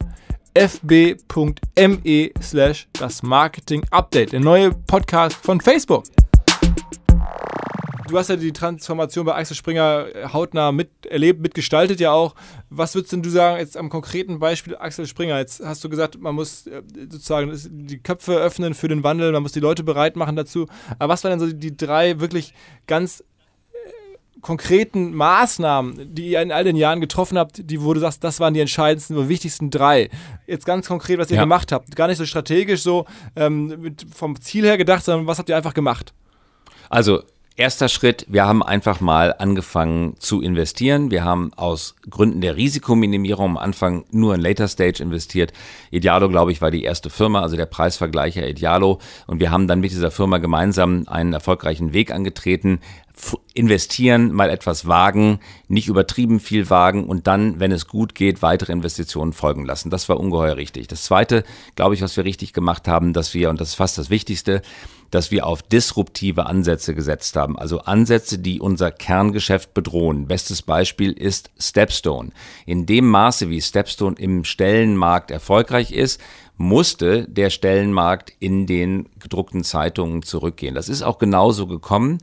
[0.55, 4.33] fb.me slash das Marketing Update.
[4.33, 6.05] Der neue Podcast von Facebook.
[8.09, 12.35] Du hast ja die Transformation bei Axel Springer hautnah miterlebt, mitgestaltet ja auch.
[12.71, 15.39] Was würdest denn du sagen, jetzt am konkreten Beispiel Axel Springer?
[15.39, 17.53] Jetzt hast du gesagt, man muss äh, sozusagen
[17.87, 20.67] die Köpfe öffnen für den Wandel, man muss die Leute bereit machen dazu.
[20.99, 22.55] Aber was waren denn so die drei wirklich
[22.87, 23.23] ganz
[24.41, 28.41] konkreten Maßnahmen, die ihr in all den Jahren getroffen habt, die wo du sagst, das
[28.41, 30.11] waren die entscheidendsten und wichtigsten drei.
[30.47, 31.43] Jetzt ganz konkret, was ihr ja.
[31.43, 31.95] gemacht habt.
[31.97, 35.75] Gar nicht so strategisch so ähm, vom Ziel her gedacht, sondern was habt ihr einfach
[35.75, 36.13] gemacht?
[36.89, 37.23] Also
[37.59, 41.11] Erster Schritt, wir haben einfach mal angefangen zu investieren.
[41.11, 45.53] Wir haben aus Gründen der Risikominimierung am Anfang nur in Later Stage investiert.
[45.91, 49.01] Idealo, glaube ich, war die erste Firma, also der Preisvergleicher Idealo.
[49.27, 52.79] Und wir haben dann mit dieser Firma gemeinsam einen erfolgreichen Weg angetreten,
[53.55, 58.73] investieren, mal etwas wagen, nicht übertrieben viel wagen und dann, wenn es gut geht, weitere
[58.73, 59.91] Investitionen folgen lassen.
[59.91, 60.87] Das war ungeheuer richtig.
[60.87, 61.43] Das Zweite,
[61.75, 64.63] glaube ich, was wir richtig gemacht haben, dass wir, und das ist fast das Wichtigste,
[65.11, 67.59] dass wir auf disruptive Ansätze gesetzt haben.
[67.59, 70.27] Also Ansätze, die unser Kerngeschäft bedrohen.
[70.27, 72.31] Bestes Beispiel ist Stepstone.
[72.67, 76.21] In dem Maße, wie Stepstone im Stellenmarkt erfolgreich ist,
[76.59, 80.75] musste der Stellenmarkt in den gedruckten Zeitungen zurückgehen.
[80.75, 82.19] Das ist auch genauso gekommen.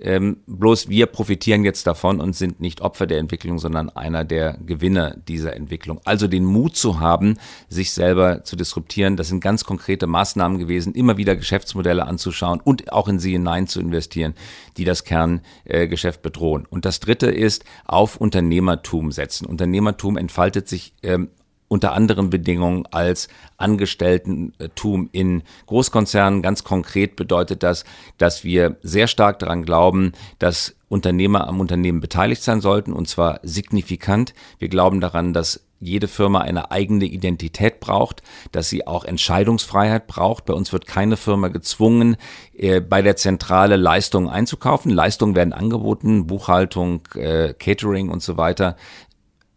[0.00, 4.56] Ähm, bloß wir profitieren jetzt davon und sind nicht Opfer der Entwicklung, sondern einer der
[4.64, 6.00] Gewinner dieser Entwicklung.
[6.04, 7.36] Also den Mut zu haben,
[7.68, 12.92] sich selber zu disruptieren, das sind ganz konkrete Maßnahmen gewesen, immer wieder Geschäftsmodelle anzuschauen und
[12.92, 14.34] auch in sie hinein zu investieren,
[14.76, 16.64] die das Kerngeschäft äh, bedrohen.
[16.70, 19.46] Und das Dritte ist auf Unternehmertum setzen.
[19.46, 21.30] Unternehmertum entfaltet sich ähm,
[21.68, 26.42] unter anderen Bedingungen als Angestelltentum in Großkonzernen.
[26.42, 27.84] Ganz konkret bedeutet das,
[28.16, 33.40] dass wir sehr stark daran glauben, dass Unternehmer am Unternehmen beteiligt sein sollten, und zwar
[33.42, 34.34] signifikant.
[34.58, 40.44] Wir glauben daran, dass jede Firma eine eigene Identität braucht, dass sie auch Entscheidungsfreiheit braucht.
[40.46, 42.16] Bei uns wird keine Firma gezwungen,
[42.56, 44.90] äh, bei der Zentrale Leistungen einzukaufen.
[44.90, 48.76] Leistungen werden angeboten, Buchhaltung, äh, Catering und so weiter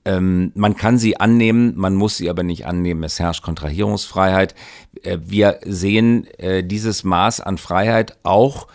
[0.04, 3.04] ähm, man kann sie annehmen, man muss sie aber nicht annehmen.
[3.04, 4.56] Es herrscht Kontrahierungsfreiheit.
[5.04, 8.68] Äh, wir sehen äh, dieses Maß an Freiheit auch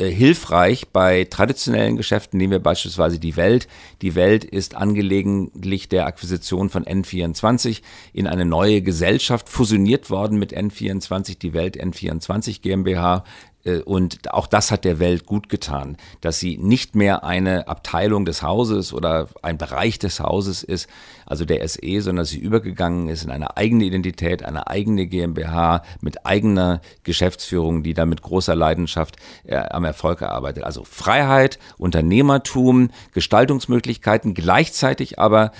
[0.00, 2.38] äh, hilfreich bei traditionellen Geschäften.
[2.38, 3.66] Nehmen wir beispielsweise die Welt.
[4.02, 10.56] Die Welt ist angelegentlich der Akquisition von N24 in eine neue Gesellschaft fusioniert worden mit
[10.56, 13.24] N24, die Welt N24 GmbH.
[13.68, 18.24] Äh, und auch das hat der Welt gut getan, dass sie nicht mehr eine Abteilung
[18.24, 20.88] des Hauses oder ein Bereich des Hauses ist,
[21.26, 26.26] also der SE, sondern sie übergegangen ist in eine eigene Identität, eine eigene GmbH mit
[26.26, 30.64] eigener Geschäftsführung, die da mit großer Leidenschaft äh, am Erfolg erarbeitet.
[30.64, 35.52] Also Freiheit, Unternehmertum, Gestaltungsmöglichkeiten, gleichzeitig aber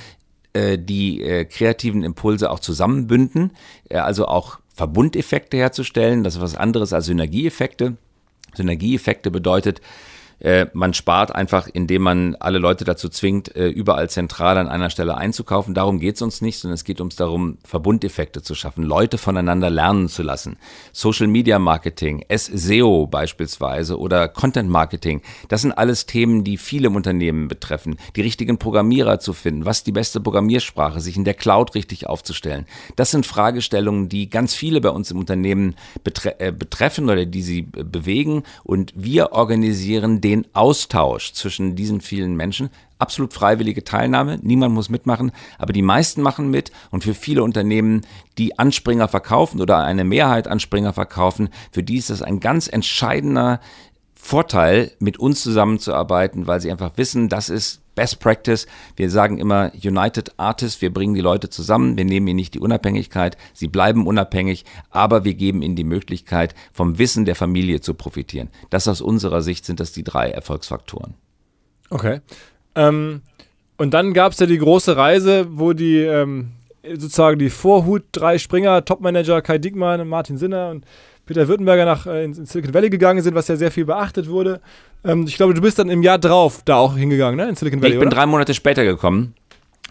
[0.55, 3.53] äh, die kreativen Impulse auch zusammenbünden,
[3.90, 6.23] also auch Verbundeffekte herzustellen.
[6.23, 7.97] Das ist was anderes als Synergieeffekte.
[8.55, 9.81] Synergieeffekte bedeutet,
[10.40, 14.90] äh, man spart einfach, indem man alle Leute dazu zwingt, äh, überall zentral an einer
[14.90, 15.74] Stelle einzukaufen.
[15.74, 19.70] Darum geht es uns nicht, sondern es geht uns darum, Verbundeffekte zu schaffen, Leute voneinander
[19.70, 20.57] lernen zu lassen.
[20.92, 27.48] Social Media Marketing, SEO beispielsweise oder Content Marketing, das sind alles Themen, die viele Unternehmen
[27.48, 27.96] betreffen.
[28.16, 32.66] Die richtigen Programmierer zu finden, was die beste Programmiersprache, sich in der Cloud richtig aufzustellen.
[32.96, 35.74] Das sind Fragestellungen, die ganz viele bei uns im Unternehmen
[36.05, 42.37] betre äh, betreffen oder die sie bewegen und wir organisieren den Austausch zwischen diesen vielen
[42.37, 42.71] Menschen.
[42.99, 48.03] Absolut freiwillige Teilnahme, niemand muss mitmachen, aber die meisten machen mit und für viele Unternehmen,
[48.38, 53.61] die Anspringer verkaufen oder eine Mehrheit Anspringer verkaufen, für die ist das ein ganz entscheidender
[54.29, 58.67] Vorteil, mit uns zusammenzuarbeiten, weil sie einfach wissen, das ist Best Practice.
[58.95, 62.61] Wir sagen immer United Artists, wir bringen die Leute zusammen, wir nehmen ihnen nicht die
[62.61, 67.95] Unabhängigkeit, sie bleiben unabhängig, aber wir geben ihnen die Möglichkeit, vom Wissen der Familie zu
[67.95, 68.51] profitieren.
[68.69, 71.14] Das aus unserer Sicht sind das die drei Erfolgsfaktoren.
[71.88, 72.21] Okay.
[72.75, 73.23] Ähm,
[73.79, 76.51] und dann gab es ja die große Reise, wo die ähm,
[76.83, 80.85] sozusagen die Vorhut drei Springer, Topmanager Kai Diekmann, Martin Sinner und
[81.29, 84.61] Peter Württemberger nach äh, ins, Silicon Valley gegangen sind, was ja sehr viel beachtet wurde.
[85.05, 87.51] Ähm, ich glaube, du bist dann im Jahr drauf da auch hingegangen, ne?
[87.51, 87.93] In Silicon Valley.
[87.93, 88.17] Ich bin oder?
[88.17, 89.35] drei Monate später gekommen.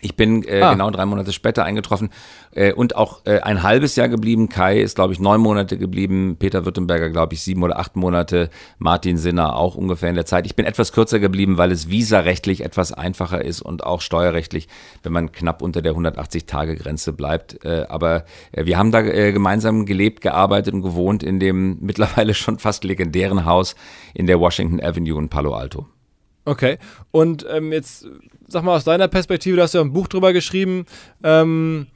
[0.01, 0.73] Ich bin äh, Ah.
[0.73, 2.10] genau drei Monate später eingetroffen
[2.51, 4.47] äh, und auch äh, ein halbes Jahr geblieben.
[4.47, 6.36] Kai ist, glaube ich, neun Monate geblieben.
[6.38, 8.49] Peter Württemberger, glaube ich, sieben oder acht Monate.
[8.77, 10.45] Martin Sinner auch ungefähr in der Zeit.
[10.45, 14.67] Ich bin etwas kürzer geblieben, weil es visarechtlich etwas einfacher ist und auch steuerrechtlich,
[15.01, 17.65] wenn man knapp unter der 180-Tage-Grenze bleibt.
[17.65, 22.33] Äh, aber äh, wir haben da äh, gemeinsam gelebt, gearbeitet und gewohnt in dem mittlerweile
[22.36, 23.75] schon fast legendären Haus
[24.13, 25.88] in der Washington Avenue in Palo Alto.
[26.47, 26.77] Okay.
[27.12, 28.07] Und ähm, jetzt
[28.47, 30.86] sag mal aus deiner Perspektive, du hast ja ein Buch drüber geschrieben.
[31.21, 31.88] Ähm,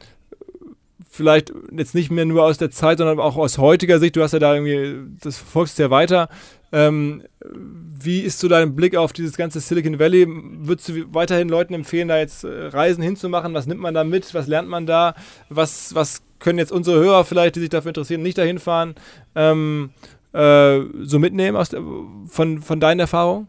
[1.09, 4.17] vielleicht jetzt nicht mehr nur aus der Zeit, sondern auch aus heutiger Sicht.
[4.17, 6.27] Du hast ja da irgendwie, das verfolgst ja weiter.
[6.73, 10.27] Ähm, wie ist so dein Blick auf dieses ganze Silicon Valley?
[10.27, 13.53] Würdest du weiterhin Leuten empfehlen, da jetzt äh, Reisen hinzumachen?
[13.53, 14.33] Was nimmt man da mit?
[14.33, 15.15] Was lernt man da?
[15.47, 18.95] Was, was können jetzt unsere Hörer vielleicht, die sich dafür interessieren, nicht dahin fahren,
[19.33, 19.91] ähm,
[20.33, 21.81] äh, so mitnehmen aus der,
[22.27, 23.47] von, von deinen Erfahrungen?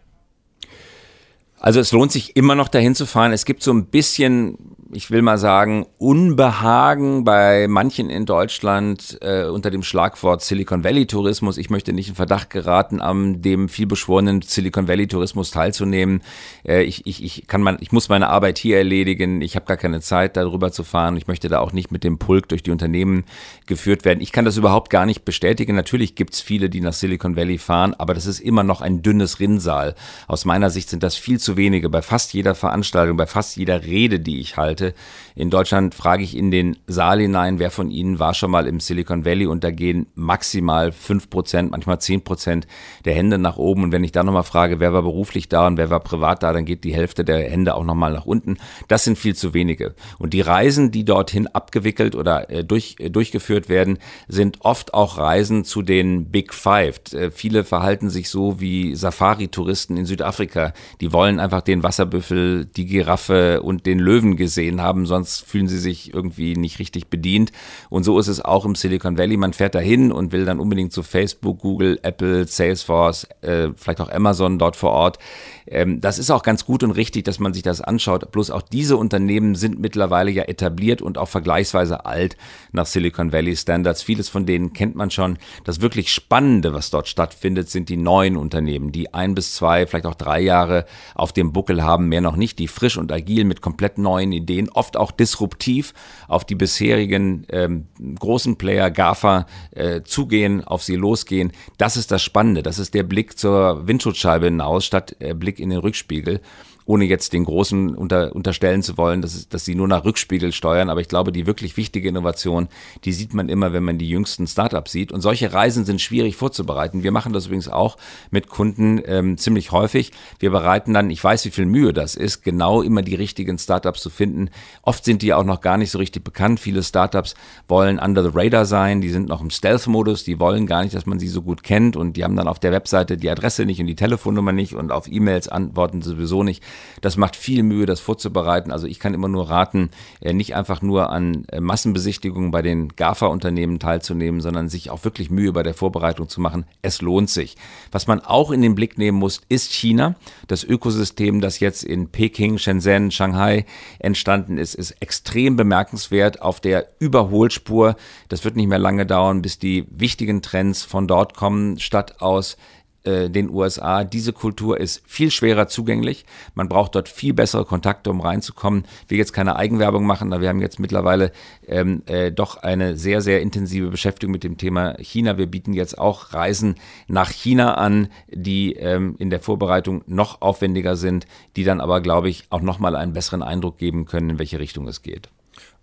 [1.62, 3.32] Also es lohnt sich immer noch dahin zu fahren.
[3.32, 4.58] Es gibt so ein bisschen,
[4.94, 11.06] ich will mal sagen, Unbehagen bei manchen in Deutschland äh, unter dem Schlagwort Silicon Valley
[11.06, 11.56] Tourismus.
[11.56, 16.20] Ich möchte nicht in Verdacht geraten, am dem vielbeschworenen Silicon Valley Tourismus teilzunehmen.
[16.66, 19.40] Äh, ich, ich, ich kann man, ich muss meine Arbeit hier erledigen.
[19.40, 21.16] Ich habe gar keine Zeit, darüber zu fahren.
[21.16, 23.24] Ich möchte da auch nicht mit dem Pulk durch die Unternehmen
[23.66, 24.20] geführt werden.
[24.20, 25.74] Ich kann das überhaupt gar nicht bestätigen.
[25.74, 29.40] Natürlich gibt's viele, die nach Silicon Valley fahren, aber das ist immer noch ein dünnes
[29.40, 29.94] Rinnsal.
[30.28, 31.88] Aus meiner Sicht sind das viel zu wenige.
[31.88, 34.94] Bei fast jeder Veranstaltung, bei fast jeder Rede, die ich halte hatte,
[35.34, 38.80] in Deutschland frage ich in den Saal hinein, wer von Ihnen war schon mal im
[38.80, 42.66] Silicon Valley und da gehen maximal fünf Prozent, manchmal zehn Prozent
[43.04, 43.84] der Hände nach oben.
[43.84, 46.52] Und wenn ich dann nochmal frage, wer war beruflich da und wer war privat da,
[46.52, 48.58] dann geht die Hälfte der Hände auch nochmal nach unten.
[48.88, 49.94] Das sind viel zu wenige.
[50.18, 55.18] Und die Reisen, die dorthin abgewickelt oder äh, durch, äh, durchgeführt werden, sind oft auch
[55.18, 57.00] Reisen zu den Big Five.
[57.12, 60.72] Äh, viele verhalten sich so wie Safari-Touristen in Südafrika.
[61.00, 65.78] Die wollen einfach den Wasserbüffel, die Giraffe und den Löwen gesehen haben, sonst fühlen sie
[65.78, 67.52] sich irgendwie nicht richtig bedient.
[67.90, 69.36] Und so ist es auch im Silicon Valley.
[69.36, 74.10] Man fährt dahin und will dann unbedingt zu Facebook, Google, Apple, Salesforce, äh, vielleicht auch
[74.10, 75.18] Amazon dort vor Ort.
[75.66, 78.30] Ähm, das ist auch ganz gut und richtig, dass man sich das anschaut.
[78.32, 82.36] Bloß auch diese Unternehmen sind mittlerweile ja etabliert und auch vergleichsweise alt
[82.72, 84.02] nach Silicon Valley Standards.
[84.02, 85.38] Vieles von denen kennt man schon.
[85.64, 90.06] Das wirklich Spannende, was dort stattfindet, sind die neuen Unternehmen, die ein bis zwei, vielleicht
[90.06, 93.60] auch drei Jahre auf dem Buckel haben, mehr noch nicht, die frisch und agil mit
[93.60, 95.94] komplett neuen Ideen, oft auch disruptiv
[96.28, 97.86] auf die bisherigen ähm,
[98.18, 101.52] großen Player, GAFA, äh, zugehen, auf sie losgehen.
[101.78, 102.62] Das ist das Spannende.
[102.62, 106.40] Das ist der Blick zur Windschutzscheibe hinaus, statt äh, Blick in den Rückspiegel
[106.84, 110.90] ohne jetzt den Großen unter, unterstellen zu wollen, dass, dass sie nur nach Rückspiegel steuern.
[110.90, 112.68] Aber ich glaube, die wirklich wichtige Innovation,
[113.04, 115.12] die sieht man immer, wenn man die jüngsten Startups sieht.
[115.12, 117.02] Und solche Reisen sind schwierig vorzubereiten.
[117.02, 117.96] Wir machen das übrigens auch
[118.30, 120.12] mit Kunden ähm, ziemlich häufig.
[120.38, 124.00] Wir bereiten dann, ich weiß, wie viel Mühe das ist, genau immer die richtigen Startups
[124.00, 124.50] zu finden.
[124.82, 126.60] Oft sind die auch noch gar nicht so richtig bekannt.
[126.60, 127.34] Viele Startups
[127.68, 129.00] wollen under the radar sein.
[129.00, 130.24] Die sind noch im Stealth-Modus.
[130.24, 131.96] Die wollen gar nicht, dass man sie so gut kennt.
[131.96, 134.92] Und die haben dann auf der Webseite die Adresse nicht und die Telefonnummer nicht und
[134.92, 136.62] auf E-Mails antworten sowieso nicht.
[137.00, 138.70] Das macht viel Mühe, das vorzubereiten.
[138.70, 142.88] Also ich kann immer nur raten, äh, nicht einfach nur an äh, Massenbesichtigungen bei den
[142.90, 146.64] GAFA-Unternehmen teilzunehmen, sondern sich auch wirklich Mühe bei der Vorbereitung zu machen.
[146.80, 147.56] Es lohnt sich.
[147.90, 150.14] Was man auch in den Blick nehmen muss, ist China.
[150.46, 153.66] Das Ökosystem, das jetzt in Peking, Shenzhen, Shanghai
[153.98, 157.96] entstanden ist, ist extrem bemerkenswert auf der Überholspur.
[158.28, 162.56] Das wird nicht mehr lange dauern, bis die wichtigen Trends von dort kommen, statt aus
[163.04, 164.04] äh, den USA.
[164.04, 166.24] Diese Kultur ist viel schwerer zugänglich.
[166.54, 168.84] Man braucht dort viel bessere Kontakte, um reinzukommen.
[169.04, 171.32] Ich will jetzt keine Eigenwerbung machen, aber wir haben jetzt mittlerweile
[171.66, 175.38] ähm, äh, doch eine sehr, sehr intensive Beschäftigung mit dem Thema China.
[175.38, 176.76] Wir bieten jetzt auch Reisen
[177.08, 182.28] nach China an, die ähm, in der Vorbereitung noch aufwendiger sind, die dann aber, glaube
[182.28, 185.28] ich, auch nochmal einen besseren Eindruck geben können, in welche Richtung es geht.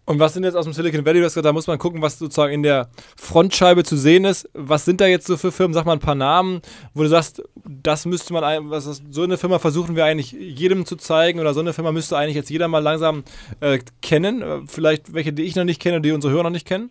[0.10, 1.20] Und was sind jetzt aus dem Silicon Valley?
[1.20, 4.50] Gesagt, da muss man gucken, was sozusagen in der Frontscheibe zu sehen ist.
[4.56, 5.76] Was sind da jetzt so für Firmen?
[5.76, 6.64] Sag mal ein paar Namen,
[6.96, 10.88] wo du sagst, das müsste man, was ist, so eine Firma versuchen wir eigentlich jedem
[10.88, 13.24] zu zeigen oder so eine Firma müsste eigentlich jetzt jeder mal langsam
[13.60, 14.42] äh, kennen.
[14.42, 16.90] Äh, Vielleicht welche, die ich noch nicht kenne die unsere Hörer noch nicht kennen.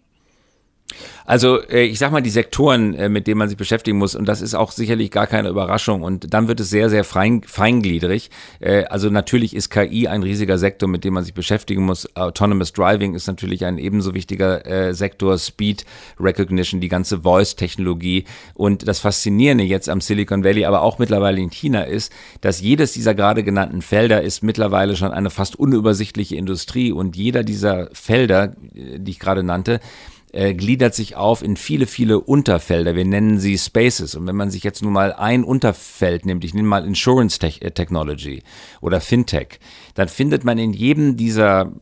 [1.25, 4.27] Also äh, ich sag mal, die Sektoren, äh, mit denen man sich beschäftigen muss, und
[4.27, 8.31] das ist auch sicherlich gar keine Überraschung, und dann wird es sehr, sehr fein, feingliedrig.
[8.61, 12.09] Äh, also natürlich ist KI ein riesiger Sektor, mit dem man sich beschäftigen muss.
[12.17, 15.85] Autonomous Driving ist natürlich ein ebenso wichtiger Sektor, Speed
[16.19, 18.25] Recognition, die ganze Voice-Technologie.
[18.55, 22.93] Und das Faszinierende jetzt am Silicon Valley, aber auch mittlerweile in China ist, dass jedes
[22.93, 28.55] dieser gerade genannten Felder ist mittlerweile schon eine fast unübersichtliche Industrie und jeder dieser Felder,
[28.73, 29.81] die ich gerade nannte,
[30.33, 32.95] äh, gliedert sich auf in viele, viele Unterfelder.
[32.95, 34.15] Wir nennen sie Spaces.
[34.15, 37.71] Und wenn man sich jetzt nun mal ein Unterfeld nimmt, ich nehme mal Insurance äh,
[37.71, 38.43] Technology
[38.81, 39.59] oder Fintech,
[39.95, 41.73] dann findet man in jedem dieser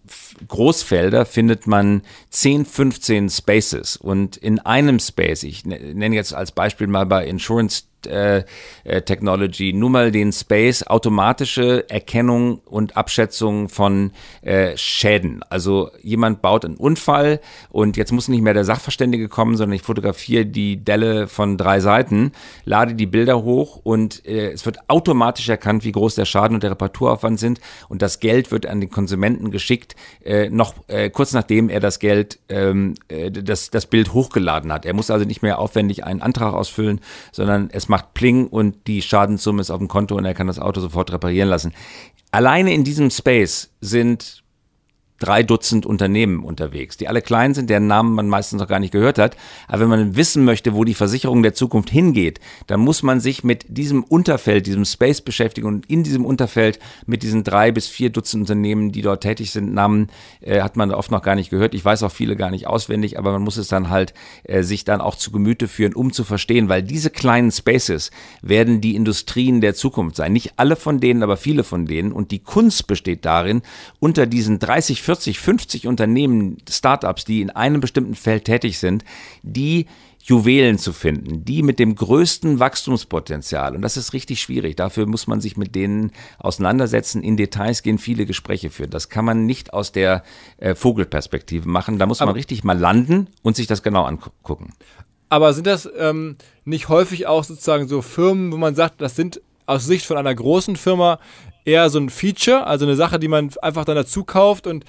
[0.48, 3.96] Großfelder findet man 10, 15 Spaces.
[3.96, 8.44] Und in einem Space, ich ne-, nenne jetzt als Beispiel mal bei Insurance äh,
[8.84, 15.42] äh, Technology nur mal den Space automatische Erkennung und Abschätzung von äh, Schäden.
[15.48, 17.40] Also jemand baut einen Unfall
[17.70, 21.80] und jetzt muss nicht mehr der Sachverständige kommen, sondern ich fotografiere die Delle von drei
[21.80, 22.32] Seiten,
[22.64, 26.70] lade die Bilder hoch und es wird automatisch erkannt, wie groß der Schaden und der
[26.72, 29.94] Reparaturaufwand sind und das Geld wird an den Konsumenten geschickt,
[30.50, 30.74] noch
[31.12, 34.84] kurz nachdem er das Geld, ähm, äh, das, das Bild hochgeladen hat.
[34.84, 37.00] Er muss also nicht mehr aufwendig einen Antrag ausfüllen,
[37.32, 40.58] sondern es macht Pling und die Schadenssumme ist auf dem Konto und er kann das
[40.58, 41.72] Auto sofort reparieren lassen.
[42.30, 44.42] Alleine in diesem Space sind
[45.18, 48.92] drei Dutzend Unternehmen unterwegs, die alle klein sind, deren Namen man meistens noch gar nicht
[48.92, 49.36] gehört hat.
[49.68, 53.44] Aber wenn man wissen möchte, wo die Versicherung der Zukunft hingeht, dann muss man sich
[53.44, 58.10] mit diesem Unterfeld, diesem Space beschäftigen und in diesem Unterfeld mit diesen drei bis vier
[58.10, 60.08] Dutzend Unternehmen, die dort tätig sind, Namen
[60.40, 61.74] äh, hat man oft noch gar nicht gehört.
[61.74, 64.84] Ich weiß auch viele gar nicht auswendig, aber man muss es dann halt äh, sich
[64.84, 68.10] dann auch zu Gemüte führen, um zu verstehen, weil diese kleinen Spaces
[68.42, 70.32] werden die Industrien der Zukunft sein.
[70.32, 72.12] Nicht alle von denen, aber viele von denen.
[72.12, 73.62] Und die Kunst besteht darin,
[73.98, 79.04] unter diesen 30 40, 50 Unternehmen, Startups, die in einem bestimmten Feld tätig sind,
[79.44, 79.86] die
[80.20, 83.76] Juwelen zu finden, die mit dem größten Wachstumspotenzial.
[83.76, 84.74] Und das ist richtig schwierig.
[84.74, 88.90] Dafür muss man sich mit denen auseinandersetzen, in Details gehen, viele Gespräche führen.
[88.90, 90.24] Das kann man nicht aus der
[90.56, 92.00] äh, Vogelperspektive machen.
[92.00, 94.72] Da muss man richtig mal landen und sich das genau angucken.
[95.28, 99.40] Aber sind das ähm, nicht häufig auch sozusagen so Firmen, wo man sagt, das sind
[99.66, 101.20] aus Sicht von einer großen Firma
[101.66, 104.84] eher so ein Feature, also eine Sache, die man einfach dann dazu kauft und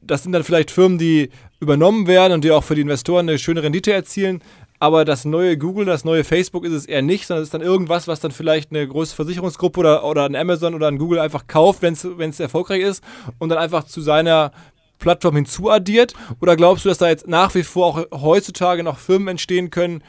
[0.00, 3.38] das sind dann vielleicht Firmen, die übernommen werden und die auch für die Investoren eine
[3.38, 4.42] schöne Rendite erzielen.
[4.78, 7.62] Aber das neue Google, das neue Facebook ist es eher nicht, sondern es ist dann
[7.62, 11.48] irgendwas, was dann vielleicht eine große Versicherungsgruppe oder, oder ein Amazon oder ein Google einfach
[11.48, 13.02] kauft, wenn es erfolgreich ist
[13.38, 14.52] und dann einfach zu seiner
[15.00, 16.14] Plattform hinzuaddiert?
[16.40, 20.04] Oder glaubst du, dass da jetzt nach wie vor auch heutzutage noch Firmen entstehen können,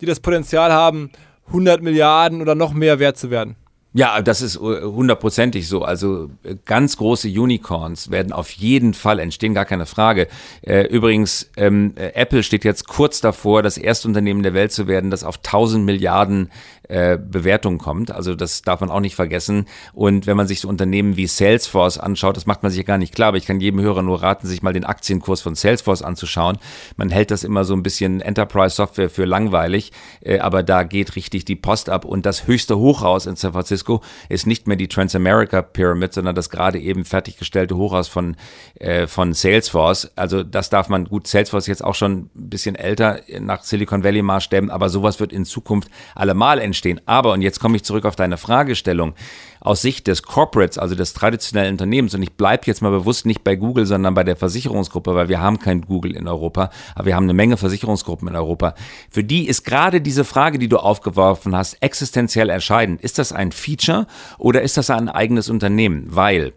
[0.00, 1.10] die das Potenzial haben,
[1.46, 3.56] 100 Milliarden oder noch mehr wert zu werden?
[3.94, 5.82] Ja, das ist äh, hundertprozentig so.
[5.82, 10.28] Also äh, ganz große Unicorns werden auf jeden Fall entstehen, gar keine Frage.
[10.60, 15.10] Äh, übrigens, ähm, Apple steht jetzt kurz davor, das erste Unternehmen der Welt zu werden,
[15.10, 16.50] das auf 1000 Milliarden
[16.88, 18.10] äh, Bewertung kommt.
[18.10, 19.66] Also das darf man auch nicht vergessen.
[19.92, 22.96] Und wenn man sich so Unternehmen wie Salesforce anschaut, das macht man sich ja gar
[22.96, 26.00] nicht klar, aber ich kann jedem Hörer nur raten, sich mal den Aktienkurs von Salesforce
[26.00, 26.56] anzuschauen.
[26.96, 31.14] Man hält das immer so ein bisschen Enterprise Software für langweilig, äh, aber da geht
[31.14, 32.06] richtig die Post ab.
[32.06, 36.48] Und das höchste Hochhaus in San Francisco ist nicht mehr die Transamerica Pyramid, sondern das
[36.48, 38.36] gerade eben fertiggestellte Hochhaus von,
[38.76, 40.10] äh, von Salesforce.
[40.16, 44.22] Also das darf man gut, Salesforce jetzt auch schon ein bisschen älter nach Silicon Valley
[44.22, 47.00] Maßstäben, aber sowas wird in Zukunft allemal entstehen entstehen.
[47.06, 49.14] Aber, und jetzt komme ich zurück auf deine Fragestellung,
[49.60, 53.42] aus Sicht des Corporates, also des traditionellen Unternehmens, und ich bleibe jetzt mal bewusst nicht
[53.42, 57.16] bei Google, sondern bei der Versicherungsgruppe, weil wir haben kein Google in Europa, aber wir
[57.16, 58.74] haben eine Menge Versicherungsgruppen in Europa.
[59.10, 63.02] Für die ist gerade diese Frage, die du aufgeworfen hast, existenziell entscheidend.
[63.02, 64.06] Ist das ein Feature
[64.38, 66.06] oder ist das ein eigenes Unternehmen?
[66.08, 66.52] Weil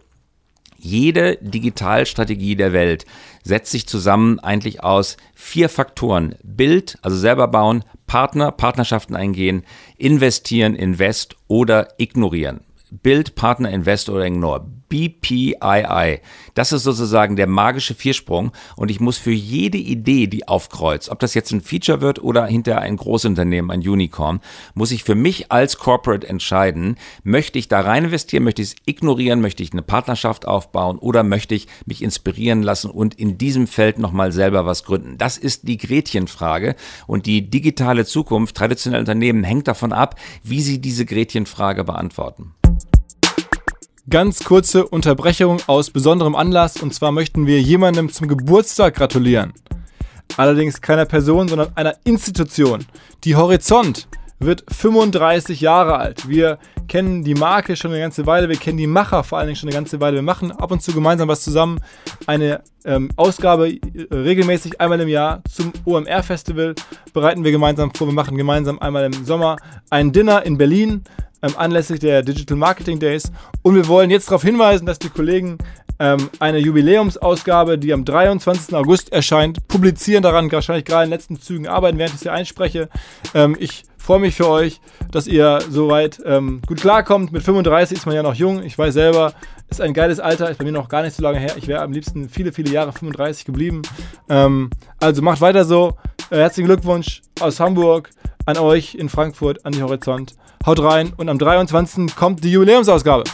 [0.78, 3.06] jede Digitalstrategie der Welt
[3.44, 6.34] setzt sich zusammen eigentlich aus vier Faktoren.
[6.42, 9.62] Bild, also selber bauen, Partner, Partnerschaften eingehen,
[9.96, 12.60] investieren, invest oder ignorieren.
[12.90, 14.66] Build, Partner, Invest oder Ignore.
[14.92, 16.20] BPII.
[16.52, 21.18] Das ist sozusagen der magische Viersprung und ich muss für jede Idee, die aufkreuzt, ob
[21.18, 24.40] das jetzt ein Feature wird oder hinter ein Großunternehmen, ein Unicorn,
[24.74, 28.76] muss ich für mich als Corporate entscheiden, möchte ich da rein investieren, möchte ich es
[28.84, 33.66] ignorieren, möchte ich eine Partnerschaft aufbauen oder möchte ich mich inspirieren lassen und in diesem
[33.66, 35.16] Feld nochmal selber was gründen.
[35.16, 36.76] Das ist die Gretchenfrage
[37.06, 42.52] und die digitale Zukunft traditioneller Unternehmen hängt davon ab, wie sie diese Gretchenfrage beantworten.
[44.10, 49.52] Ganz kurze Unterbrechung aus besonderem Anlass und zwar möchten wir jemandem zum Geburtstag gratulieren.
[50.36, 52.84] Allerdings keiner Person, sondern einer Institution.
[53.22, 54.08] Die Horizont
[54.40, 56.28] wird 35 Jahre alt.
[56.28, 59.56] Wir kennen die Marke schon eine ganze Weile, wir kennen die Macher vor allen Dingen
[59.56, 60.16] schon eine ganze Weile.
[60.16, 61.78] Wir machen ab und zu gemeinsam was zusammen.
[62.26, 66.74] Eine ähm, Ausgabe äh, regelmäßig einmal im Jahr zum OMR-Festival
[67.12, 68.08] bereiten wir gemeinsam vor.
[68.08, 69.58] Wir machen gemeinsam einmal im Sommer
[69.90, 71.04] ein Dinner in Berlin
[71.42, 73.30] ähm, anlässlich der Digital Marketing Days.
[73.62, 75.58] Und wir wollen jetzt darauf hinweisen, dass die Kollegen
[75.98, 78.74] ähm, eine Jubiläumsausgabe, die am 23.
[78.74, 82.88] August erscheint, publizieren daran, wahrscheinlich gerade in den letzten Zügen arbeiten, während ich sie einspreche.
[83.34, 84.80] Ähm, ich freue mich für euch,
[85.12, 87.32] dass ihr soweit ähm, gut klarkommt.
[87.32, 88.62] Mit 35 ist man ja noch jung.
[88.62, 89.32] Ich weiß selber,
[89.70, 91.54] ist ein geiles Alter, ist bei mir noch gar nicht so lange her.
[91.56, 93.82] Ich wäre am liebsten viele, viele Jahre 35 geblieben.
[94.28, 95.96] Ähm, also macht weiter so.
[96.30, 98.10] Äh, herzlichen Glückwunsch aus Hamburg
[98.44, 100.34] an euch in Frankfurt, an die Horizont.
[100.64, 102.14] Haut rein und am 23.
[102.14, 103.24] kommt die Jubiläumsausgabe.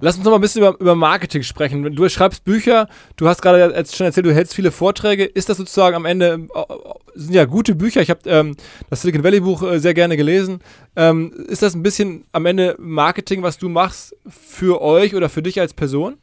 [0.00, 1.96] Lass uns noch mal ein bisschen über, über Marketing sprechen.
[1.96, 5.24] Du schreibst Bücher, du hast gerade schon erzählt, du hältst viele Vorträge.
[5.24, 6.74] Ist das sozusagen am Ende, äh,
[7.16, 8.54] sind ja gute Bücher, ich habe ähm,
[8.88, 10.60] das Silicon Valley Buch äh, sehr gerne gelesen.
[10.94, 15.42] Ähm, ist das ein bisschen am Ende Marketing, was du machst für euch oder für
[15.42, 16.18] dich als Person?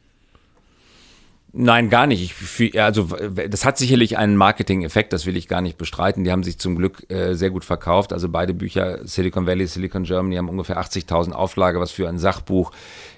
[1.58, 2.34] Nein, gar nicht.
[2.58, 3.08] Ich, also
[3.48, 6.22] das hat sicherlich einen Marketing-Effekt, das will ich gar nicht bestreiten.
[6.22, 8.12] Die haben sich zum Glück äh, sehr gut verkauft.
[8.12, 12.72] Also beide Bücher, Silicon Valley, Silicon Germany, haben ungefähr 80.000 Auflage, was für ein Sachbuch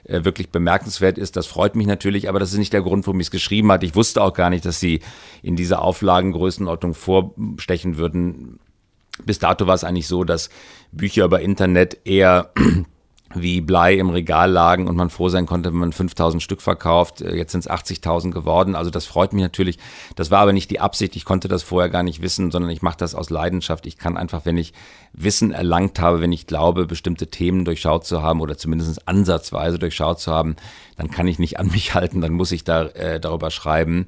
[0.05, 1.35] äh, wirklich bemerkenswert ist.
[1.35, 3.87] Das freut mich natürlich, aber das ist nicht der Grund, warum ich es geschrieben hatte.
[3.87, 5.01] Ich wusste auch gar nicht, dass sie
[5.43, 8.61] in dieser Auflagengrößenordnung vorstechen würden.
[9.27, 10.49] Bis dato war es eigentlich so, dass
[10.93, 12.53] Bücher über Internet eher
[13.35, 17.21] wie Blei im Regal lagen und man froh sein konnte, wenn man 5000 Stück verkauft.
[17.21, 18.75] Äh, jetzt sind es 80.000 geworden.
[18.75, 19.79] Also das freut mich natürlich.
[20.17, 21.15] Das war aber nicht die Absicht.
[21.17, 23.87] Ich konnte das vorher gar nicht wissen, sondern ich mache das aus Leidenschaft.
[23.87, 24.73] Ich kann einfach, wenn ich
[25.13, 30.21] Wissen erlangt habe, wenn ich glaube, bestimmte Themen durchschaut zu haben oder zumindest ansatzweise durchschaut
[30.21, 30.57] zu haben,
[30.97, 34.07] dann kann ich nicht an mich halten, dann muss ich da äh, darüber schreiben.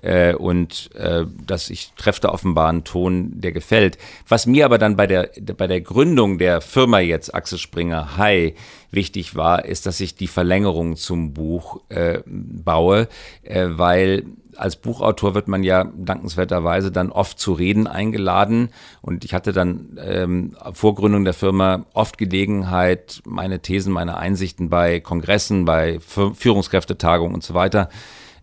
[0.00, 3.98] Äh, und äh, dass ich treffe da offenbar einen Ton, der gefällt.
[4.26, 8.54] Was mir aber dann bei der, bei der Gründung der Firma jetzt, Axel Springer High,
[8.90, 13.08] wichtig war, ist, dass ich die Verlängerung zum Buch äh, baue,
[13.42, 14.24] äh, weil
[14.56, 18.68] als Buchautor wird man ja dankenswerterweise dann oft zu Reden eingeladen.
[19.00, 24.68] Und ich hatte dann ähm, vor Gründung der Firma oft Gelegenheit, meine Thesen, meine Einsichten
[24.68, 27.88] bei Kongressen, bei Führungskräftetagungen und so weiter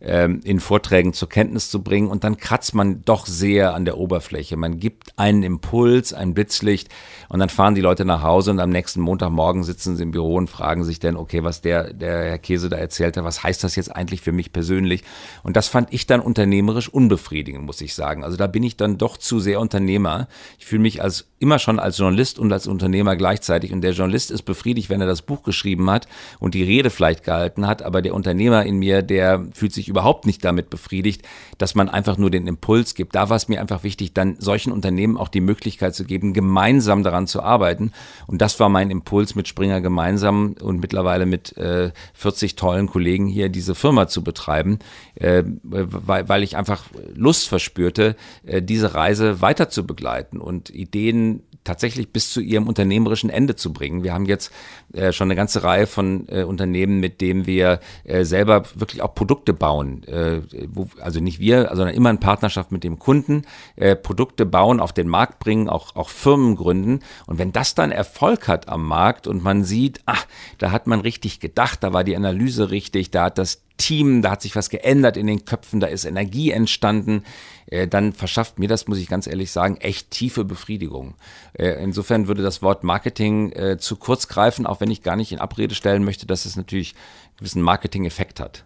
[0.02, 2.10] ähm, in Vorträgen zur Kenntnis zu bringen.
[2.10, 4.58] Und dann kratzt man doch sehr an der Oberfläche.
[4.58, 6.90] Man gibt einen Impuls, ein Blitzlicht
[7.28, 10.36] und dann fahren die Leute nach Hause und am nächsten Montagmorgen sitzen sie im Büro
[10.36, 13.64] und fragen sich dann, okay, was der, der Herr Käse da erzählt hat, was heißt
[13.64, 15.04] das jetzt eigentlich für mich persönlich?
[15.44, 18.24] Und das fand ich dann unternehmerisch unbefriedigend, muss ich sagen.
[18.24, 20.28] Also da bin ich dann doch zu sehr Unternehmer.
[20.58, 23.72] Ich fühle mich als immer schon als Journalist und als Unternehmer gleichzeitig.
[23.74, 26.08] Und der Journalist ist befriedigt, wenn er das Buch geschrieben hat
[26.40, 27.82] und die Rede vielleicht gehalten hat.
[27.82, 31.24] Aber der Unternehmer in mir, der fühlt sich überhaupt nicht damit befriedigt,
[31.58, 33.16] dass man einfach nur den Impuls gibt.
[33.16, 37.04] Da war es mir einfach wichtig, dann solchen Unternehmen auch die Möglichkeit zu geben, gemeinsam
[37.04, 37.92] daran zu arbeiten.
[38.28, 43.28] Und das war mein Impuls mit Springer gemeinsam und mittlerweile mit äh, 40 tollen Kollegen
[43.28, 44.80] hier diese Firma zu betreiben,
[45.16, 48.16] äh, weil, weil ich einfach Lust verspürte,
[48.46, 53.72] äh, diese Reise weiter zu begleiten und Ideen tatsächlich bis zu ihrem unternehmerischen Ende zu
[53.72, 54.04] bringen.
[54.04, 54.52] Wir haben jetzt
[54.92, 59.14] äh, schon eine ganze Reihe von äh, Unternehmen, mit denen wir äh, selber wirklich auch
[59.14, 60.04] Produkte bauen.
[60.06, 63.44] Äh, wo, also nicht wir, sondern immer in Partnerschaft mit dem Kunden,
[63.76, 67.02] äh, Produkte bauen, auf den Markt bringen, auch, auch Firmen gründen.
[67.28, 70.26] Und wenn das dann Erfolg hat am Markt und man sieht, ach,
[70.58, 74.32] da hat man richtig gedacht, da war die Analyse richtig, da hat das Team, da
[74.32, 77.24] hat sich was geändert in den Köpfen, da ist Energie entstanden,
[77.66, 81.16] äh, dann verschafft mir das, muss ich ganz ehrlich sagen, echt tiefe Befriedigung.
[81.54, 85.32] Äh, insofern würde das Wort Marketing äh, zu kurz greifen, auch wenn ich gar nicht
[85.32, 88.66] in Abrede stellen möchte, dass es natürlich einen gewissen Marketing-Effekt hat.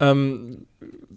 [0.00, 0.66] Ähm,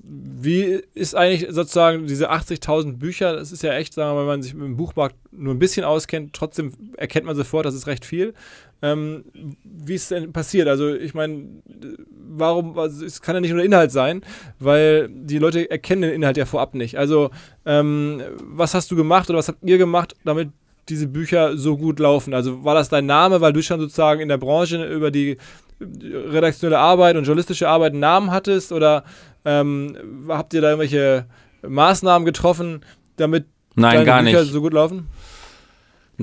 [0.06, 4.28] wie ist eigentlich sozusagen diese 80.000 Bücher, das ist ja echt, sagen wir mal, wenn
[4.28, 7.88] man sich mit dem Buchmarkt nur ein bisschen auskennt, trotzdem erkennt man sofort, das ist
[7.88, 8.34] recht viel.
[8.84, 9.23] Ähm,
[9.63, 10.67] wie ist es denn passiert?
[10.67, 11.45] Also ich meine,
[12.11, 14.21] warum, also es kann ja nicht nur der Inhalt sein,
[14.59, 16.97] weil die Leute erkennen den Inhalt ja vorab nicht.
[16.97, 17.29] Also
[17.65, 20.49] ähm, was hast du gemacht oder was habt ihr gemacht, damit
[20.89, 22.34] diese Bücher so gut laufen?
[22.34, 25.38] Also war das dein Name, weil du schon sozusagen in der Branche über die
[25.79, 29.05] redaktionelle Arbeit und journalistische Arbeit einen Namen hattest oder
[29.45, 31.25] ähm, habt ihr da irgendwelche
[31.65, 32.81] Maßnahmen getroffen,
[33.15, 34.51] damit Nein, deine Bücher nicht.
[34.51, 35.07] so gut laufen?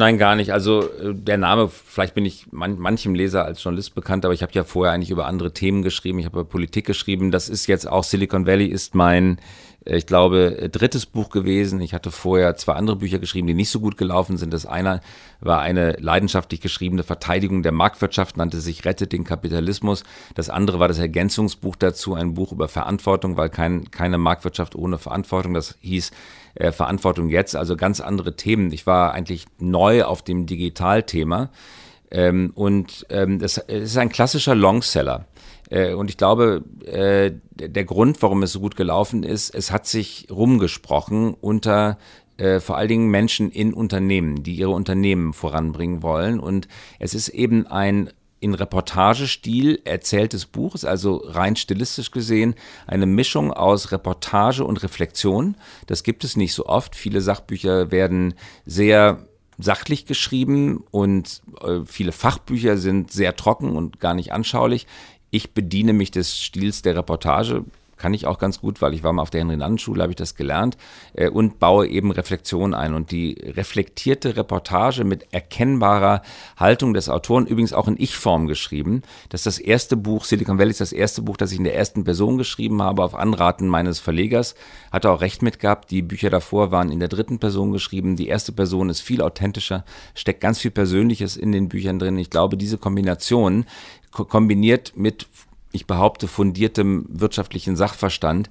[0.01, 0.51] Nein, gar nicht.
[0.51, 4.41] Also äh, der Name, vielleicht bin ich man, manchem Leser als Journalist bekannt, aber ich
[4.41, 6.19] habe ja vorher eigentlich über andere Themen geschrieben.
[6.19, 7.31] Ich habe über Politik geschrieben.
[7.31, 9.37] Das ist jetzt auch Silicon Valley ist mein
[9.85, 11.83] äh, ich glaube, äh, drittes Buch gewesen.
[11.83, 14.55] Ich hatte vorher zwei andere Bücher geschrieben, die nicht so gut gelaufen sind.
[14.55, 15.03] Das eine
[15.41, 20.05] war eine leidenschaftlich geschriebene Verteidigung der Marktwirtschaft, nannte sich Rettet den Kapitalismus.
[20.35, 24.97] Das andere war das Ergänzungsbuch dazu, ein Buch über Verantwortung, weil kein, keine Marktwirtschaft ohne
[24.97, 25.53] Verantwortung.
[25.53, 26.11] Das hieß
[26.55, 28.73] äh, Verantwortung jetzt, also ganz andere Themen.
[28.73, 31.51] Ich war eigentlich neu auf dem Digitalthema
[32.13, 35.27] Ähm, und ähm, ist ein klassischer Longseller.
[35.71, 39.87] Äh, und ich glaube, äh, der Grund, warum es so gut gelaufen ist, es hat
[39.87, 41.99] sich rumgesprochen unter
[42.37, 46.41] äh, vor allen Dingen Menschen in Unternehmen, die ihre Unternehmen voranbringen wollen.
[46.41, 46.67] Und
[46.99, 48.11] es ist eben ein
[48.41, 52.55] in Reportagestil erzähltes Buch, ist also rein stilistisch gesehen
[52.87, 55.57] eine Mischung aus Reportage und Reflexion.
[55.87, 56.97] Das gibt es nicht so oft.
[56.97, 58.35] Viele Sachbücher werden
[58.65, 59.27] sehr
[59.59, 64.87] sachlich geschrieben und äh, viele Fachbücher sind sehr trocken und gar nicht anschaulich.
[65.31, 67.65] Ich bediene mich des Stils der Reportage,
[68.01, 70.35] kann ich auch ganz gut, weil ich war mal auf der Henry-Nannen-Schule, habe ich das
[70.35, 70.79] gelernt
[71.13, 72.95] äh, und baue eben Reflexion ein.
[72.95, 76.23] Und die reflektierte Reportage mit erkennbarer
[76.57, 79.03] Haltung des Autoren, übrigens auch in Ich-Form geschrieben.
[79.29, 81.77] Das ist das erste Buch, Silicon Valley ist das erste Buch, das ich in der
[81.77, 84.55] ersten Person geschrieben habe, auf Anraten meines Verlegers.
[84.91, 85.91] Hatte auch recht mit gehabt.
[85.91, 88.17] Die Bücher davor waren in der dritten Person geschrieben.
[88.17, 89.85] Die erste Person ist viel authentischer,
[90.15, 92.19] steckt ganz viel Persönliches in den Büchern drin.
[92.19, 93.67] Ich glaube, diese Kombination
[94.11, 95.27] kombiniert mit
[95.73, 98.51] ich behaupte, fundiertem wirtschaftlichen Sachverstand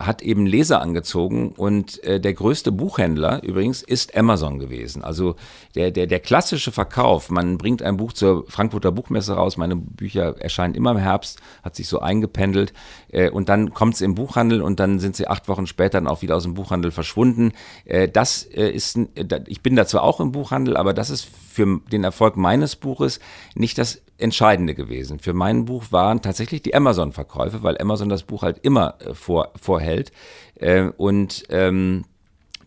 [0.00, 5.02] hat eben Leser angezogen und äh, der größte Buchhändler übrigens ist Amazon gewesen.
[5.02, 5.36] Also
[5.74, 10.36] der, der, der klassische Verkauf, man bringt ein Buch zur Frankfurter Buchmesse raus, meine Bücher
[10.40, 12.72] erscheinen immer im Herbst, hat sich so eingependelt
[13.12, 16.06] äh, und dann kommt es im Buchhandel und dann sind sie acht Wochen später dann
[16.06, 17.52] auch wieder aus dem Buchhandel verschwunden.
[17.84, 18.98] Äh, das äh, ist,
[19.46, 23.20] ich bin da zwar auch im Buchhandel, aber das ist für den Erfolg meines Buches
[23.54, 25.18] nicht das Entscheidende gewesen.
[25.18, 29.50] Für mein Buch waren tatsächlich die Amazon-Verkäufe, weil Amazon das Buch halt immer äh, vor,
[29.72, 30.12] vorhält.
[30.56, 32.04] Äh, und ähm,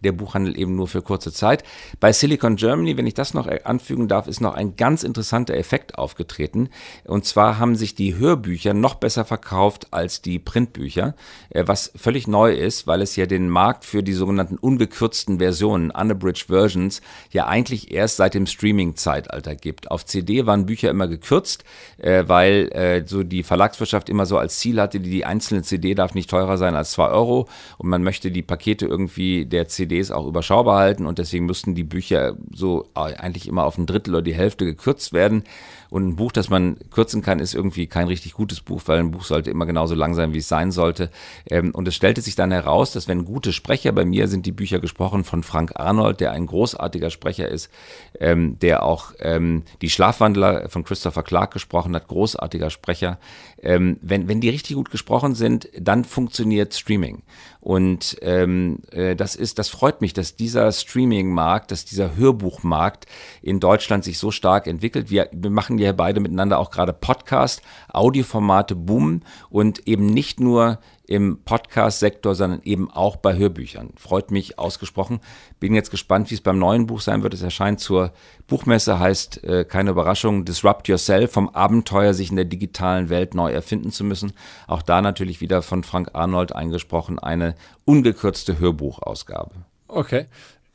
[0.05, 1.63] der Buchhandel eben nur für kurze Zeit.
[1.99, 5.97] Bei Silicon Germany, wenn ich das noch anfügen darf, ist noch ein ganz interessanter Effekt
[5.97, 6.69] aufgetreten.
[7.03, 11.15] Und zwar haben sich die Hörbücher noch besser verkauft als die Printbücher,
[11.49, 15.91] äh, was völlig neu ist, weil es ja den Markt für die sogenannten ungekürzten Versionen,
[15.91, 17.01] unabridged Versions,
[17.31, 19.91] ja eigentlich erst seit dem Streaming-Zeitalter gibt.
[19.91, 21.63] Auf CD waren Bücher immer gekürzt,
[21.97, 26.13] äh, weil äh, so die Verlagswirtschaft immer so als Ziel hatte, die einzelne CD darf
[26.13, 27.47] nicht teurer sein als zwei Euro
[27.77, 31.75] und man möchte die Pakete irgendwie der CD CDs auch überschaubar halten und deswegen mussten
[31.75, 35.43] die Bücher so eigentlich immer auf ein Drittel oder die Hälfte gekürzt werden.
[35.89, 39.11] Und ein Buch, das man kürzen kann, ist irgendwie kein richtig gutes Buch, weil ein
[39.11, 41.09] Buch sollte immer genauso lang sein, wie es sein sollte.
[41.49, 44.51] Ähm, und es stellte sich dann heraus, dass wenn gute Sprecher, bei mir sind die
[44.51, 47.69] Bücher gesprochen von Frank Arnold, der ein großartiger Sprecher ist,
[48.19, 53.19] ähm, der auch ähm, die Schlafwandler von Christopher Clark gesprochen hat, großartiger Sprecher.
[53.65, 57.23] Wenn, wenn die richtig gut gesprochen sind, dann funktioniert Streaming.
[57.59, 63.07] Und ähm, äh, das ist, das freut mich, dass dieser Streaming-Markt, dass dieser Hörbuchmarkt
[63.41, 65.09] in Deutschland sich so stark entwickelt.
[65.09, 70.79] Wir, wir machen ja beide miteinander auch gerade Podcast, Audioformate boomen und eben nicht nur
[71.07, 73.91] im Podcast-Sektor, sondern eben auch bei Hörbüchern.
[73.97, 75.19] Freut mich ausgesprochen.
[75.59, 77.33] Bin jetzt gespannt, wie es beim neuen Buch sein wird.
[77.33, 78.11] Es erscheint zur
[78.47, 83.51] Buchmesse, heißt äh, keine Überraschung, Disrupt Yourself, vom Abenteuer, sich in der digitalen Welt neu
[83.51, 84.33] erfinden zu müssen.
[84.67, 89.51] Auch da natürlich wieder von Frank Arnold eingesprochen, eine ungekürzte Hörbuchausgabe.
[89.87, 90.25] Okay.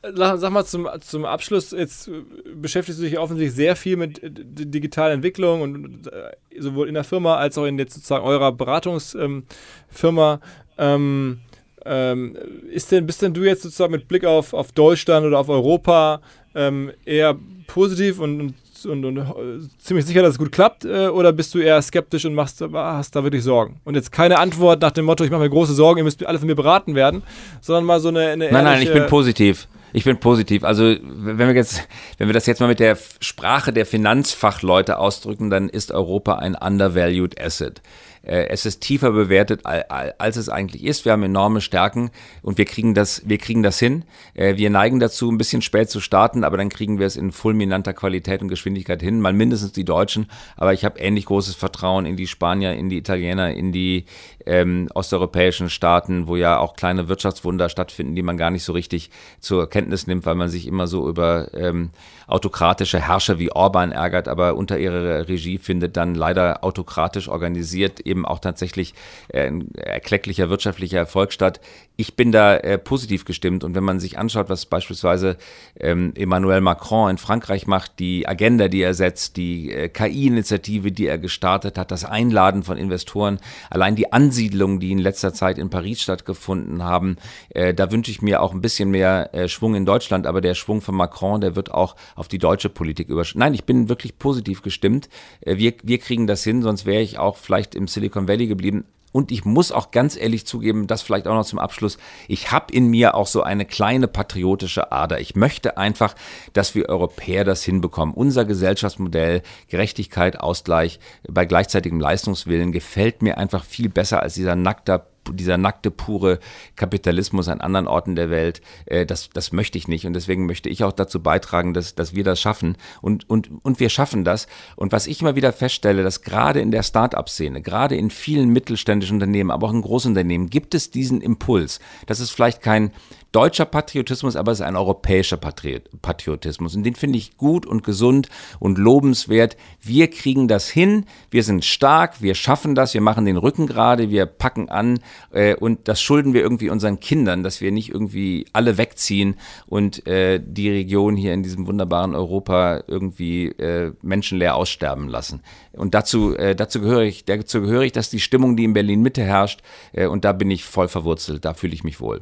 [0.03, 2.09] Sag mal zum, zum Abschluss, jetzt
[2.55, 7.35] beschäftigst du dich offensichtlich sehr viel mit digitaler Entwicklung und äh, sowohl in der Firma
[7.35, 10.39] als auch in jetzt sozusagen eurer Beratungsfirma.
[10.79, 11.39] Ähm,
[11.85, 12.35] ähm,
[12.71, 16.21] ist denn, bist denn du jetzt sozusagen mit Blick auf, auf Deutschland oder auf Europa
[16.53, 17.35] ähm, eher
[17.67, 20.85] positiv und, und, und, und, äh, ziemlich sicher, dass es gut klappt?
[20.85, 23.79] Äh, oder bist du eher skeptisch und machst, hast da wirklich Sorgen?
[23.83, 26.39] Und jetzt keine Antwort nach dem Motto, ich mache mir große Sorgen, ihr müsst alle
[26.39, 27.23] von mir beraten werden,
[27.61, 28.29] sondern mal so eine.
[28.29, 29.67] eine nein, nein, ich bin positiv.
[29.93, 30.63] Ich bin positiv.
[30.63, 31.87] Also wenn wir jetzt,
[32.17, 36.55] wenn wir das jetzt mal mit der Sprache der Finanzfachleute ausdrücken, dann ist Europa ein
[36.55, 37.81] undervalued asset.
[38.23, 41.05] Äh, es ist tiefer bewertet, als es eigentlich ist.
[41.05, 42.11] Wir haben enorme Stärken
[42.41, 44.03] und wir kriegen das, wir kriegen das hin.
[44.33, 47.31] Äh, wir neigen dazu, ein bisschen spät zu starten, aber dann kriegen wir es in
[47.31, 49.21] fulminanter Qualität und Geschwindigkeit hin.
[49.21, 52.97] Mal mindestens die Deutschen, aber ich habe ähnlich großes Vertrauen in die Spanier, in die
[52.97, 54.05] Italiener, in die
[54.45, 59.09] ähm, osteuropäischen Staaten, wo ja auch kleine Wirtschaftswunder stattfinden, die man gar nicht so richtig
[59.39, 61.91] zur Kenntnis nimmt, weil man sich immer so über ähm,
[62.27, 68.25] autokratische Herrscher wie Orban ärgert, aber unter ihrer Regie findet dann leider autokratisch organisiert eben
[68.25, 68.93] auch tatsächlich
[69.29, 71.59] äh, ein erklecklicher wirtschaftlicher Erfolg statt.
[71.97, 75.37] Ich bin da äh, positiv gestimmt und wenn man sich anschaut, was beispielsweise
[75.79, 81.05] ähm, Emmanuel Macron in Frankreich macht, die Agenda, die er setzt, die äh, KI-Initiative, die
[81.05, 85.69] er gestartet hat, das Einladen von Investoren, allein die Ansiedlungen, die in letzter Zeit in
[85.69, 87.17] Paris stattgefunden haben,
[87.49, 90.55] äh, da wünsche ich mir auch ein bisschen mehr äh, Schwung in Deutschland, aber der
[90.55, 93.39] Schwung von Macron, der wird auch auf die deutsche Politik überschreiten.
[93.39, 95.09] Nein, ich bin wirklich positiv gestimmt.
[95.41, 98.85] Äh, wir, wir kriegen das hin, sonst wäre ich auch vielleicht im Silicon Valley geblieben
[99.11, 101.97] und ich muss auch ganz ehrlich zugeben, das vielleicht auch noch zum Abschluss,
[102.27, 105.19] ich habe in mir auch so eine kleine patriotische Ader.
[105.19, 106.15] Ich möchte einfach,
[106.53, 108.15] dass wir Europäer das hinbekommen.
[108.15, 115.10] Unser Gesellschaftsmodell, Gerechtigkeit, Ausgleich bei gleichzeitigem Leistungswillen gefällt mir einfach viel besser als dieser nackter
[115.31, 116.39] dieser nackte, pure
[116.75, 120.05] Kapitalismus an anderen Orten der Welt, äh, das, das möchte ich nicht.
[120.05, 122.77] Und deswegen möchte ich auch dazu beitragen, dass, dass wir das schaffen.
[123.01, 124.47] Und, und, und wir schaffen das.
[124.75, 129.15] Und was ich immer wieder feststelle, dass gerade in der Start-up-Szene, gerade in vielen mittelständischen
[129.15, 131.79] Unternehmen, aber auch in Großunternehmen, gibt es diesen Impuls.
[132.05, 132.91] Das ist vielleicht kein
[133.31, 136.75] deutscher Patriotismus, aber es ist ein europäischer Patriotismus.
[136.75, 138.29] Und den finde ich gut und gesund
[138.59, 139.57] und lobenswert.
[139.81, 144.09] Wir kriegen das hin, wir sind stark, wir schaffen das, wir machen den Rücken gerade,
[144.09, 144.99] wir packen an
[145.31, 150.05] äh, und das schulden wir irgendwie unseren Kindern, dass wir nicht irgendwie alle wegziehen und
[150.07, 155.41] äh, die Region hier in diesem wunderbaren Europa irgendwie äh, menschenleer aussterben lassen.
[155.73, 159.01] Und dazu, äh, dazu gehöre ich, dazu gehöre ich, dass die Stimmung, die in Berlin
[159.01, 159.61] Mitte herrscht,
[159.93, 162.21] äh, und da bin ich voll verwurzelt, da fühle ich mich wohl.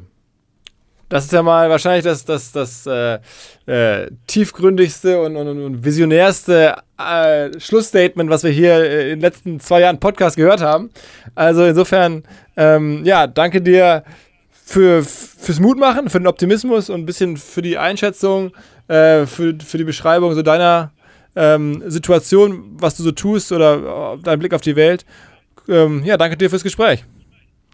[1.10, 3.18] Das ist ja mal wahrscheinlich das, das, das äh,
[3.66, 9.58] äh, tiefgründigste und, und, und visionärste äh, Schlussstatement, was wir hier äh, in den letzten
[9.58, 10.90] zwei Jahren Podcast gehört haben.
[11.34, 12.22] Also insofern,
[12.56, 14.04] ähm, ja, danke dir
[14.64, 18.52] für, fürs Mutmachen, für den Optimismus und ein bisschen für die Einschätzung,
[18.86, 20.92] äh, für, für die Beschreibung so deiner
[21.34, 25.04] ähm, Situation, was du so tust oder dein Blick auf die Welt.
[25.68, 27.04] Ähm, ja, danke dir fürs Gespräch.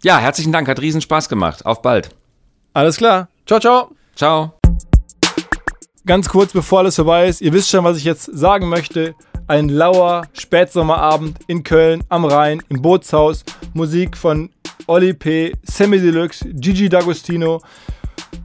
[0.03, 1.66] Ja, herzlichen Dank, hat riesen Spaß gemacht.
[1.66, 2.09] Auf bald.
[2.77, 3.29] Alles klar.
[3.47, 3.91] Ciao, ciao.
[4.14, 4.53] Ciao.
[6.05, 9.14] Ganz kurz, bevor alles vorbei ist, ihr wisst schon, was ich jetzt sagen möchte.
[9.47, 13.45] Ein lauer Spätsommerabend in Köln am Rhein im Bootshaus.
[13.72, 14.51] Musik von
[14.89, 17.62] Oli P., Sammy Deluxe, Gigi D'Agostino.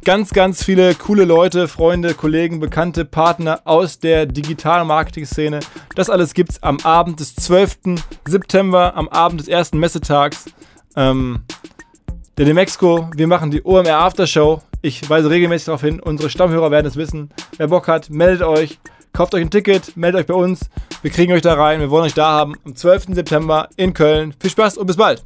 [0.05, 5.59] Ganz, ganz viele coole Leute, Freunde, Kollegen, Bekannte, Partner aus der Digital-Marketing-Szene.
[5.95, 7.79] Das alles gibt's am Abend des 12.
[8.25, 10.45] September, am Abend des ersten Messetags.
[10.95, 11.43] Ähm,
[12.37, 14.61] der Demexco, wir machen die OMR Aftershow.
[14.81, 17.29] Ich weise regelmäßig darauf hin, unsere Stammhörer werden es wissen.
[17.57, 18.79] Wer Bock hat, meldet euch,
[19.13, 20.69] kauft euch ein Ticket, meldet euch bei uns.
[21.01, 23.15] Wir kriegen euch da rein, wir wollen euch da haben am 12.
[23.15, 24.33] September in Köln.
[24.39, 25.23] Viel Spaß und bis bald!